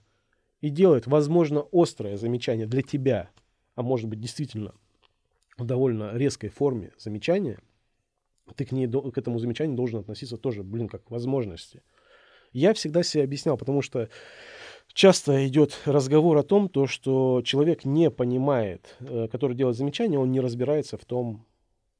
и 0.61 0.71
делает, 0.71 1.09
возможно, 1.09 1.67
острое 1.73 2.17
замечание 2.17 2.69
для 2.69 2.83
тебя, 2.83 3.29
а 3.75 3.83
может 3.83 4.09
быть, 4.09 4.21
действительно 4.21 4.77
в 5.59 5.65
довольно 5.65 6.17
резкой 6.17 6.51
форме 6.51 6.93
замечания, 6.99 7.59
ты 8.55 8.65
к, 8.65 8.71
ней, 8.71 8.87
к 8.87 9.19
этому 9.19 9.41
замечанию 9.41 9.77
должен 9.77 9.99
относиться 9.99 10.37
тоже, 10.37 10.63
блин, 10.63 10.87
как 10.87 11.03
к 11.03 11.11
возможности. 11.11 11.83
Я 12.53 12.73
всегда 12.73 13.03
себе 13.03 13.25
объяснял, 13.25 13.57
потому 13.57 13.83
что 13.83 14.09
часто 14.93 15.49
идет 15.49 15.81
разговор 15.85 16.37
о 16.37 16.45
том, 16.45 16.69
то, 16.69 16.87
что 16.87 17.43
человек 17.45 17.85
не 17.85 18.09
понимает, 18.09 18.95
э, 19.01 19.27
который 19.27 19.57
делает 19.57 19.77
замечание, 19.77 20.21
он 20.21 20.31
не 20.31 20.39
разбирается 20.39 20.97
в 20.97 21.05
том, 21.05 21.45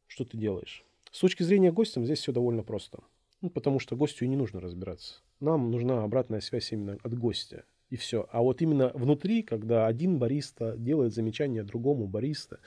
что 0.07 0.25
ты 0.25 0.39
делаешь. 0.39 0.85
С 1.13 1.21
точки 1.21 1.43
зрения 1.43 1.71
гостя 1.71 2.03
здесь 2.03 2.21
все 2.21 2.33
довольно 2.33 2.63
просто. 2.63 3.01
Ну, 3.43 3.51
потому 3.51 3.79
что 3.79 3.97
гостю 3.97 4.25
и 4.25 4.29
не 4.29 4.37
нужно 4.37 4.61
разбираться. 4.61 5.21
Нам 5.41 5.71
нужна 5.71 6.03
обратная 6.03 6.41
связь 6.41 6.73
именно 6.73 6.97
от 7.03 7.15
гостя. 7.15 7.65
И 7.91 7.97
все. 7.97 8.27
А 8.33 8.41
вот 8.41 8.63
именно 8.63 8.91
внутри, 8.95 9.43
когда 9.43 9.87
один 9.87 10.19
бариста 10.19 10.75
делает 10.79 11.13
замечание 11.13 11.65
другому 11.65 12.07
бариста, 12.07 12.61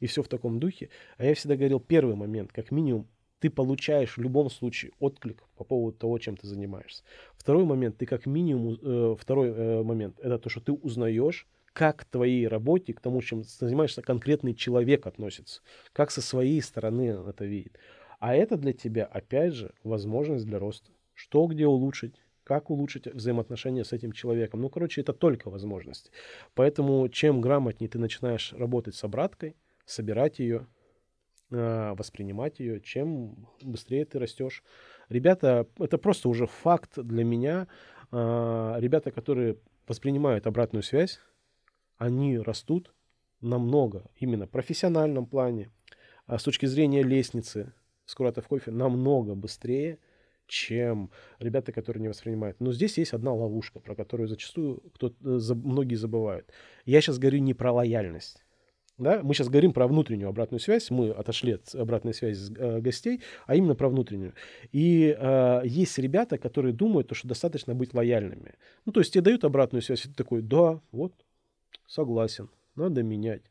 и 0.00 0.06
все 0.06 0.22
в 0.22 0.28
таком 0.28 0.60
духе. 0.60 0.88
А 1.18 1.26
я 1.26 1.34
всегда 1.34 1.56
говорил, 1.56 1.78
первый 1.78 2.16
момент, 2.16 2.52
как 2.52 2.70
минимум, 2.70 3.06
ты 3.38 3.50
получаешь 3.50 4.16
в 4.16 4.20
любом 4.22 4.48
случае 4.48 4.92
отклик 4.98 5.42
по 5.54 5.64
поводу 5.64 5.98
того, 5.98 6.18
чем 6.18 6.38
ты 6.38 6.46
занимаешься. 6.46 7.02
Второй 7.36 7.64
момент, 7.64 7.98
ты 7.98 8.06
как 8.06 8.24
минимум, 8.24 8.78
э, 8.80 9.16
второй 9.20 9.48
э, 9.48 9.82
момент, 9.82 10.18
это 10.20 10.38
то, 10.38 10.48
что 10.48 10.60
ты 10.62 10.72
узнаешь 10.72 11.46
как 11.74 11.98
к 11.98 12.04
твоей 12.04 12.48
работе, 12.48 12.94
к 12.94 13.00
тому, 13.00 13.20
чем 13.20 13.42
занимаешься, 13.42 14.00
конкретный 14.00 14.54
человек 14.54 15.06
относится, 15.06 15.60
как 15.92 16.10
со 16.10 16.22
своей 16.22 16.62
стороны 16.62 17.22
это 17.28 17.44
видит. 17.44 17.78
А 18.20 18.34
это 18.34 18.56
для 18.56 18.72
тебя, 18.72 19.04
опять 19.04 19.52
же, 19.52 19.74
возможность 19.82 20.46
для 20.46 20.58
роста. 20.58 20.90
Что 21.12 21.46
где 21.46 21.66
улучшить, 21.66 22.14
как 22.44 22.70
улучшить 22.70 23.06
взаимоотношения 23.06 23.84
с 23.84 23.92
этим 23.92 24.12
человеком. 24.12 24.60
Ну, 24.60 24.70
короче, 24.70 25.00
это 25.00 25.12
только 25.12 25.50
возможности. 25.50 26.10
Поэтому 26.54 27.08
чем 27.08 27.40
грамотнее 27.40 27.90
ты 27.90 27.98
начинаешь 27.98 28.52
работать 28.52 28.94
с 28.94 29.02
обраткой, 29.02 29.56
собирать 29.84 30.38
ее, 30.38 30.66
а, 31.50 31.94
воспринимать 31.94 32.60
ее, 32.60 32.80
чем 32.80 33.48
быстрее 33.62 34.04
ты 34.04 34.18
растешь. 34.18 34.62
Ребята, 35.08 35.66
это 35.78 35.98
просто 35.98 36.28
уже 36.28 36.46
факт 36.46 36.92
для 36.96 37.24
меня. 37.24 37.66
А, 38.12 38.76
ребята, 38.78 39.10
которые 39.10 39.56
воспринимают 39.86 40.46
обратную 40.46 40.82
связь, 40.82 41.20
они 41.96 42.38
растут 42.38 42.92
намного, 43.40 44.04
именно 44.16 44.46
в 44.46 44.50
профессиональном 44.50 45.26
плане, 45.26 45.70
а 46.26 46.38
с 46.38 46.42
точки 46.42 46.66
зрения 46.66 47.02
лестницы 47.02 47.72
Скуратов 48.06 48.48
кофе 48.48 48.70
намного 48.70 49.34
быстрее, 49.34 49.98
чем 50.46 51.10
ребята, 51.38 51.72
которые 51.72 52.02
не 52.02 52.08
воспринимают. 52.08 52.60
Но 52.60 52.72
здесь 52.72 52.98
есть 52.98 53.14
одна 53.14 53.32
ловушка, 53.32 53.80
про 53.80 53.94
которую 53.94 54.28
зачастую 54.28 54.82
кто 54.94 55.08
э, 55.08 55.38
многие 55.54 55.94
забывают. 55.94 56.50
Я 56.84 57.00
сейчас 57.00 57.18
говорю 57.18 57.38
не 57.38 57.54
про 57.54 57.72
лояльность. 57.72 58.44
Да? 58.98 59.22
Мы 59.22 59.34
сейчас 59.34 59.48
говорим 59.48 59.72
про 59.72 59.88
внутреннюю 59.88 60.28
обратную 60.28 60.60
связь, 60.60 60.90
мы 60.90 61.10
отошли 61.10 61.54
от 61.54 61.74
обратной 61.74 62.14
связи 62.14 62.54
э, 62.56 62.80
гостей, 62.80 63.22
а 63.46 63.56
именно 63.56 63.74
про 63.74 63.88
внутреннюю. 63.88 64.34
И 64.70 65.16
э, 65.18 65.62
есть 65.64 65.98
ребята, 65.98 66.38
которые 66.38 66.72
думают, 66.72 67.10
что 67.12 67.26
достаточно 67.26 67.74
быть 67.74 67.92
лояльными. 67.92 68.54
Ну, 68.84 68.92
то 68.92 69.00
есть 69.00 69.12
тебе 69.12 69.22
дают 69.22 69.44
обратную 69.44 69.82
связь, 69.82 70.04
и 70.04 70.08
ты 70.08 70.14
такой, 70.14 70.42
да, 70.42 70.80
вот, 70.92 71.12
Согласен, 71.86 72.48
надо 72.76 73.02
менять. 73.02 73.42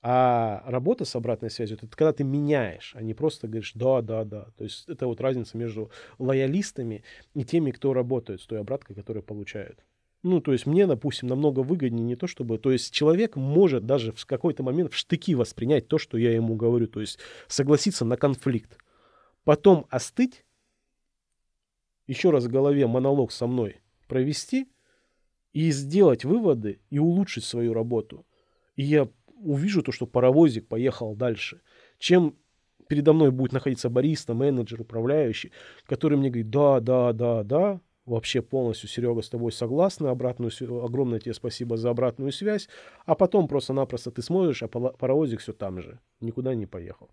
А 0.00 0.62
работа 0.66 1.04
с 1.04 1.16
обратной 1.16 1.50
связью, 1.50 1.76
это 1.76 1.88
когда 1.88 2.12
ты 2.12 2.22
меняешь, 2.22 2.92
а 2.94 3.02
не 3.02 3.14
просто 3.14 3.48
говоришь 3.48 3.72
«да, 3.74 4.00
да, 4.00 4.24
да». 4.24 4.46
То 4.56 4.64
есть 4.64 4.88
это 4.88 5.08
вот 5.08 5.20
разница 5.20 5.58
между 5.58 5.90
лоялистами 6.18 7.02
и 7.34 7.44
теми, 7.44 7.72
кто 7.72 7.92
работает 7.92 8.40
с 8.40 8.46
той 8.46 8.60
обраткой, 8.60 8.94
которую 8.94 9.24
получают. 9.24 9.84
Ну, 10.22 10.40
то 10.40 10.52
есть 10.52 10.66
мне, 10.66 10.86
допустим, 10.86 11.28
намного 11.28 11.60
выгоднее 11.60 12.04
не 12.04 12.16
то, 12.16 12.26
чтобы... 12.26 12.58
То 12.58 12.70
есть 12.70 12.92
человек 12.92 13.36
может 13.36 13.86
даже 13.86 14.12
в 14.12 14.24
какой-то 14.24 14.62
момент 14.62 14.92
в 14.92 14.96
штыки 14.96 15.34
воспринять 15.34 15.88
то, 15.88 15.98
что 15.98 16.16
я 16.16 16.32
ему 16.32 16.54
говорю. 16.54 16.86
То 16.86 17.00
есть 17.00 17.18
согласиться 17.48 18.04
на 18.04 18.16
конфликт. 18.16 18.78
Потом 19.44 19.86
остыть, 19.90 20.44
еще 22.06 22.30
раз 22.30 22.44
в 22.44 22.50
голове 22.50 22.86
монолог 22.86 23.32
со 23.32 23.46
мной 23.46 23.80
провести– 24.06 24.68
и 25.52 25.70
сделать 25.70 26.24
выводы 26.24 26.80
и 26.90 26.98
улучшить 26.98 27.44
свою 27.44 27.72
работу. 27.74 28.26
И 28.76 28.82
я 28.82 29.08
увижу 29.42 29.82
то, 29.82 29.92
что 29.92 30.06
паровозик 30.06 30.68
поехал 30.68 31.14
дальше, 31.14 31.60
чем 31.98 32.36
передо 32.88 33.12
мной 33.12 33.30
будет 33.30 33.52
находиться 33.52 33.88
бариста, 33.90 34.34
менеджер, 34.34 34.80
управляющий, 34.80 35.52
который 35.84 36.16
мне 36.18 36.30
говорит, 36.30 36.50
да, 36.50 36.80
да, 36.80 37.12
да, 37.12 37.42
да, 37.44 37.80
вообще 38.06 38.40
полностью, 38.42 38.88
Серега, 38.88 39.22
с 39.22 39.28
тобой 39.28 39.52
согласны, 39.52 40.08
обратную, 40.08 40.50
огромное 40.82 41.20
тебе 41.20 41.34
спасибо 41.34 41.76
за 41.76 41.90
обратную 41.90 42.32
связь, 42.32 42.68
а 43.04 43.14
потом 43.14 43.48
просто-напросто 43.48 44.10
ты 44.10 44.22
смотришь, 44.22 44.62
а 44.62 44.68
паровозик 44.68 45.40
все 45.40 45.52
там 45.52 45.80
же, 45.80 46.00
никуда 46.20 46.54
не 46.54 46.66
поехал. 46.66 47.10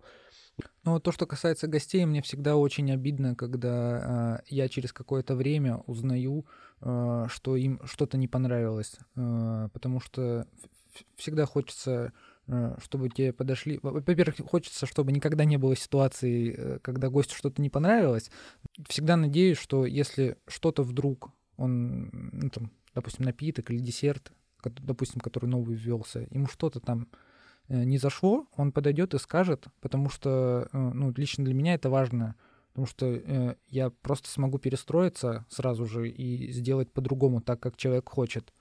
Ну, 0.84 0.98
то, 1.00 1.12
что 1.12 1.26
касается 1.26 1.66
гостей, 1.66 2.06
мне 2.06 2.22
всегда 2.22 2.56
очень 2.56 2.90
обидно, 2.90 3.34
когда 3.34 4.40
э, 4.40 4.54
я 4.54 4.68
через 4.68 4.92
какое-то 4.92 5.34
время 5.34 5.82
узнаю, 5.86 6.46
что 6.80 7.56
им 7.56 7.80
что-то 7.84 8.18
не 8.18 8.28
понравилось, 8.28 8.96
э, 9.16 9.68
потому 9.72 10.00
что 10.00 10.46
всегда 11.16 11.46
хочется, 11.46 12.12
э, 12.46 12.76
чтобы 12.82 13.08
тебе 13.08 13.32
подошли. 13.32 13.78
Во-первых, 13.82 14.36
хочется, 14.48 14.86
чтобы 14.86 15.12
никогда 15.12 15.44
не 15.44 15.56
было 15.56 15.76
ситуации, 15.76 16.54
э, 16.56 16.78
когда 16.80 17.08
гостю 17.08 17.34
что-то 17.34 17.62
не 17.62 17.70
понравилось. 17.70 18.30
Всегда 18.88 19.16
надеюсь, 19.16 19.58
что 19.58 19.86
если 19.86 20.36
что-то 20.46 20.82
вдруг 20.82 21.30
он, 21.56 22.10
ну, 22.32 22.50
там, 22.50 22.70
допустим, 22.94 23.24
напиток 23.24 23.70
или 23.70 23.78
десерт, 23.78 24.32
допустим, 24.62 25.20
который 25.20 25.46
новый 25.46 25.76
ввелся, 25.76 26.26
ему 26.30 26.46
что-то 26.46 26.80
там 26.80 27.08
Э, 27.68 27.84
не 27.84 27.98
зашло, 27.98 28.46
он 28.56 28.72
подойдет 28.72 29.14
и 29.14 29.18
скажет, 29.18 29.66
потому 29.80 30.08
что, 30.08 30.68
э, 30.72 30.78
ну, 30.94 31.12
лично 31.16 31.44
для 31.44 31.54
меня 31.54 31.74
это 31.74 31.90
важно, 31.90 32.36
потому 32.76 32.88
что 32.88 33.06
э, 33.06 33.54
я 33.68 33.88
просто 33.88 34.28
смогу 34.28 34.58
перестроиться 34.58 35.46
сразу 35.48 35.86
же 35.86 36.10
и 36.10 36.52
сделать 36.52 36.92
по-другому, 36.92 37.40
так 37.40 37.58
как 37.58 37.78
человек 37.78 38.06
хочет. 38.10 38.52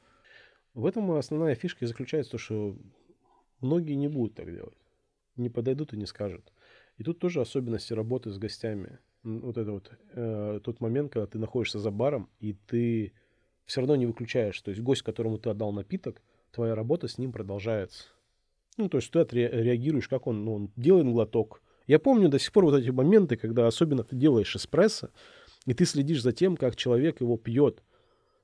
В 0.73 0.85
этом 0.85 1.11
основная 1.11 1.53
фишка 1.55 1.83
и 1.83 1.87
заключается 1.89 2.31
то, 2.31 2.37
что 2.37 2.77
многие 3.59 3.95
не 3.95 4.07
будут 4.07 4.35
так 4.35 4.49
делать, 4.49 4.77
не 5.35 5.49
подойдут 5.49 5.91
и 5.91 5.97
не 5.97 6.05
скажут. 6.05 6.53
И 6.95 7.03
тут 7.03 7.19
тоже 7.19 7.41
особенности 7.41 7.91
работы 7.91 8.31
с 8.31 8.37
гостями. 8.37 8.99
Вот 9.23 9.57
это 9.57 9.73
вот 9.73 9.91
э, 10.13 10.61
тот 10.63 10.79
момент, 10.79 11.11
когда 11.11 11.27
ты 11.27 11.37
находишься 11.37 11.79
за 11.79 11.91
баром, 11.91 12.29
и 12.39 12.53
ты 12.53 13.11
все 13.65 13.81
равно 13.81 13.97
не 13.97 14.05
выключаешь. 14.05 14.61
То 14.61 14.71
есть 14.71 14.81
гость, 14.81 15.01
которому 15.01 15.39
ты 15.39 15.49
отдал 15.49 15.73
напиток, 15.73 16.21
твоя 16.51 16.73
работа 16.73 17.09
с 17.09 17.17
ним 17.17 17.33
продолжается. 17.33 18.05
Ну, 18.77 18.87
то 18.87 18.99
есть 18.99 19.11
ты 19.11 19.25
реагируешь, 19.25 20.07
как 20.07 20.25
он, 20.25 20.45
ну, 20.45 20.53
он 20.55 20.71
делает 20.77 21.05
глоток. 21.05 21.61
Я 21.87 21.99
помню 21.99 22.29
до 22.29 22.39
сих 22.39 22.51
пор 22.51 22.65
вот 22.65 22.75
эти 22.75 22.89
моменты, 22.89 23.35
когда 23.35 23.67
особенно 23.67 24.03
ты 24.03 24.15
делаешь 24.15 24.55
эспрессо, 24.55 25.09
и 25.65 25.73
ты 25.73 25.85
следишь 25.85 26.21
за 26.21 26.31
тем, 26.31 26.57
как 26.57 26.75
человек 26.75 27.21
его 27.21 27.37
пьет. 27.37 27.83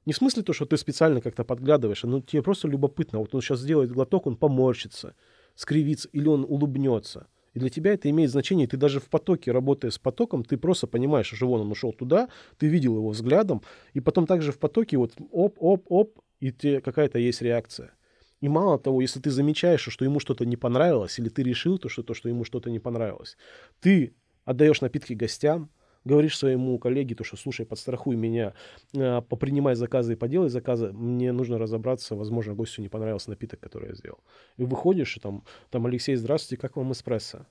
Не 0.05 0.13
в 0.13 0.17
смысле 0.17 0.43
то, 0.43 0.53
что 0.53 0.65
ты 0.65 0.77
специально 0.77 1.21
как-то 1.21 1.43
подглядываешь, 1.43 2.03
ну 2.03 2.21
тебе 2.21 2.41
просто 2.41 2.67
любопытно. 2.67 3.19
Вот 3.19 3.33
он 3.35 3.41
сейчас 3.41 3.59
сделает 3.59 3.91
глоток, 3.91 4.25
он 4.25 4.35
поморщится, 4.35 5.15
скривится, 5.55 6.09
или 6.11 6.27
он 6.27 6.43
улыбнется. 6.47 7.27
И 7.53 7.59
для 7.59 7.69
тебя 7.69 7.93
это 7.93 8.09
имеет 8.09 8.31
значение. 8.31 8.67
Ты 8.67 8.77
даже 8.77 8.99
в 8.99 9.09
потоке, 9.09 9.51
работая 9.51 9.91
с 9.91 9.99
потоком, 9.99 10.43
ты 10.43 10.57
просто 10.57 10.87
понимаешь, 10.87 11.27
что 11.27 11.47
вон 11.47 11.61
он 11.61 11.71
ушел 11.71 11.91
туда, 11.91 12.29
ты 12.57 12.67
видел 12.67 12.95
его 12.95 13.09
взглядом, 13.09 13.61
и 13.93 13.99
потом 13.99 14.25
также 14.25 14.51
в 14.51 14.59
потоке 14.59 14.97
вот 14.97 15.13
оп-оп-оп, 15.31 16.19
и 16.39 16.51
тебе 16.51 16.81
какая-то 16.81 17.19
есть 17.19 17.41
реакция. 17.41 17.93
И 18.41 18.49
мало 18.49 18.79
того, 18.79 19.01
если 19.01 19.19
ты 19.19 19.29
замечаешь, 19.29 19.87
что 19.87 20.03
ему 20.03 20.19
что-то 20.19 20.45
не 20.45 20.57
понравилось, 20.57 21.19
или 21.19 21.29
ты 21.29 21.43
решил 21.43 21.77
то, 21.77 21.89
что, 21.89 22.03
то, 22.03 22.13
что 22.13 22.27
ему 22.27 22.43
что-то 22.43 22.71
не 22.71 22.79
понравилось, 22.79 23.37
ты 23.79 24.15
отдаешь 24.45 24.81
напитки 24.81 25.13
гостям, 25.13 25.69
говоришь 26.03 26.37
своему 26.37 26.79
коллеге, 26.79 27.13
то, 27.13 27.23
что, 27.23 27.37
слушай, 27.37 27.65
подстрахуй 27.65 28.15
меня, 28.15 28.55
э, 28.95 29.21
попринимай 29.21 29.75
заказы 29.75 30.13
и 30.13 30.15
поделай 30.15 30.49
заказы, 30.49 30.91
мне 30.91 31.31
нужно 31.31 31.59
разобраться, 31.59 32.15
возможно, 32.15 32.55
гостю 32.55 32.81
не 32.81 32.89
понравился 32.89 33.29
напиток, 33.29 33.59
который 33.59 33.89
я 33.89 33.95
сделал. 33.95 34.19
И 34.57 34.63
выходишь, 34.63 35.15
и 35.17 35.19
там, 35.19 35.43
там 35.69 35.85
Алексей, 35.85 36.15
здравствуйте, 36.15 36.59
как 36.59 36.75
вам 36.75 36.91
эспрессо? 36.91 37.45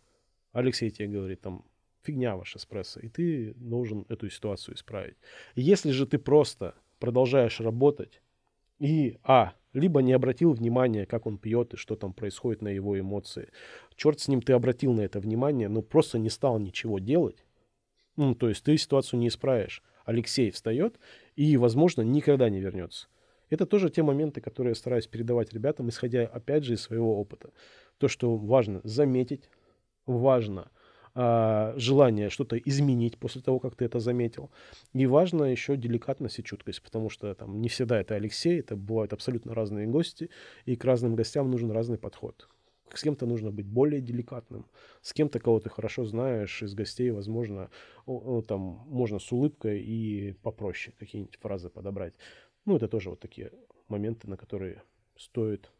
Алексей 0.52 0.90
тебе 0.90 1.06
говорит, 1.06 1.40
там, 1.40 1.64
фигня 2.02 2.36
ваш 2.36 2.56
эспрессо, 2.56 2.98
и 2.98 3.08
ты 3.08 3.54
должен 3.54 4.04
эту 4.08 4.28
ситуацию 4.28 4.74
исправить. 4.74 5.16
Если 5.54 5.92
же 5.92 6.06
ты 6.06 6.18
просто 6.18 6.74
продолжаешь 6.98 7.60
работать 7.60 8.20
и, 8.80 9.18
а, 9.22 9.52
либо 9.72 10.02
не 10.02 10.12
обратил 10.12 10.52
внимания, 10.52 11.06
как 11.06 11.26
он 11.26 11.38
пьет 11.38 11.74
и 11.74 11.76
что 11.76 11.94
там 11.94 12.12
происходит 12.12 12.62
на 12.62 12.68
его 12.68 12.98
эмоции. 12.98 13.50
Черт 13.94 14.18
с 14.18 14.26
ним, 14.26 14.42
ты 14.42 14.54
обратил 14.54 14.92
на 14.92 15.02
это 15.02 15.20
внимание, 15.20 15.68
но 15.68 15.82
просто 15.82 16.18
не 16.18 16.30
стал 16.30 16.58
ничего 16.58 16.98
делать. 16.98 17.44
Ну, 18.16 18.34
то 18.34 18.48
есть 18.48 18.64
ты 18.64 18.76
ситуацию 18.76 19.20
не 19.20 19.28
исправишь. 19.28 19.82
Алексей 20.04 20.50
встает 20.50 20.98
и, 21.36 21.56
возможно, 21.56 22.02
никогда 22.02 22.48
не 22.48 22.58
вернется. 22.58 23.06
Это 23.50 23.66
тоже 23.66 23.90
те 23.90 24.02
моменты, 24.02 24.40
которые 24.40 24.72
я 24.72 24.74
стараюсь 24.74 25.06
передавать 25.06 25.52
ребятам, 25.52 25.88
исходя, 25.88 26.22
опять 26.26 26.64
же, 26.64 26.74
из 26.74 26.80
своего 26.80 27.20
опыта. 27.20 27.50
То, 27.98 28.08
что 28.08 28.36
важно 28.36 28.80
заметить, 28.84 29.50
важно 30.06 30.70
а, 31.22 31.74
желание 31.76 32.30
что-то 32.30 32.56
изменить 32.56 33.18
после 33.18 33.42
того, 33.42 33.58
как 33.58 33.76
ты 33.76 33.84
это 33.84 34.00
заметил. 34.00 34.50
И 34.94 35.04
важно 35.04 35.44
еще 35.44 35.76
деликатность 35.76 36.38
и 36.38 36.42
чуткость, 36.42 36.82
потому 36.82 37.10
что 37.10 37.34
там 37.34 37.60
не 37.60 37.68
всегда 37.68 38.00
это 38.00 38.14
Алексей, 38.14 38.60
это 38.60 38.74
бывают 38.74 39.12
абсолютно 39.12 39.54
разные 39.54 39.86
гости, 39.86 40.30
и 40.64 40.76
к 40.76 40.84
разным 40.86 41.16
гостям 41.16 41.50
нужен 41.50 41.70
разный 41.72 41.98
подход. 41.98 42.48
С 42.94 43.02
кем-то 43.02 43.26
нужно 43.26 43.50
быть 43.50 43.66
более 43.66 44.00
деликатным, 44.00 44.64
с 45.02 45.12
кем-то, 45.12 45.40
кого 45.40 45.60
ты 45.60 45.68
хорошо 45.68 46.06
знаешь, 46.06 46.62
из 46.62 46.74
гостей, 46.74 47.10
возможно, 47.10 47.68
там 48.48 48.60
можно 48.86 49.18
с 49.18 49.30
улыбкой 49.30 49.82
и 49.82 50.32
попроще 50.42 50.96
какие-нибудь 50.98 51.36
фразы 51.36 51.68
подобрать. 51.68 52.14
Ну, 52.64 52.76
это 52.76 52.88
тоже 52.88 53.10
вот 53.10 53.20
такие 53.20 53.52
моменты, 53.88 54.26
на 54.26 54.38
которые 54.38 54.82
стоит 55.18 55.70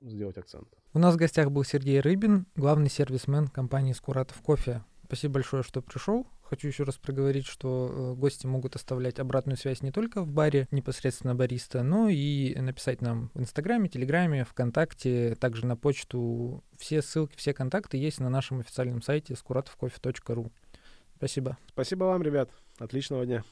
сделать 0.00 0.38
акцент. 0.38 0.68
У 0.92 0.98
нас 0.98 1.14
в 1.14 1.18
гостях 1.18 1.50
был 1.50 1.64
Сергей 1.64 2.00
Рыбин, 2.00 2.46
главный 2.56 2.90
сервисмен 2.90 3.48
компании 3.48 3.92
«Скуратов 3.92 4.40
кофе». 4.40 4.84
Спасибо 5.04 5.34
большое, 5.34 5.62
что 5.62 5.80
пришел. 5.80 6.26
Хочу 6.42 6.68
еще 6.68 6.84
раз 6.84 6.96
проговорить, 6.96 7.46
что 7.46 7.90
э, 7.90 8.18
гости 8.18 8.46
могут 8.46 8.76
оставлять 8.76 9.18
обратную 9.18 9.56
связь 9.56 9.82
не 9.82 9.90
только 9.90 10.22
в 10.22 10.30
баре, 10.30 10.66
непосредственно 10.70 11.34
бариста, 11.34 11.82
но 11.82 12.08
и 12.08 12.54
написать 12.58 13.02
нам 13.02 13.30
в 13.34 13.40
Инстаграме, 13.40 13.88
Телеграме, 13.88 14.44
ВКонтакте, 14.44 15.34
также 15.34 15.66
на 15.66 15.76
почту. 15.76 16.62
Все 16.78 17.02
ссылки, 17.02 17.36
все 17.36 17.52
контакты 17.52 17.96
есть 17.96 18.20
на 18.20 18.30
нашем 18.30 18.60
официальном 18.60 19.02
сайте 19.02 19.34
скуратовкофе.ру. 19.34 20.50
Спасибо. 21.16 21.58
Спасибо 21.68 22.04
вам, 22.04 22.22
ребят. 22.22 22.50
Отличного 22.78 23.26
дня. 23.26 23.44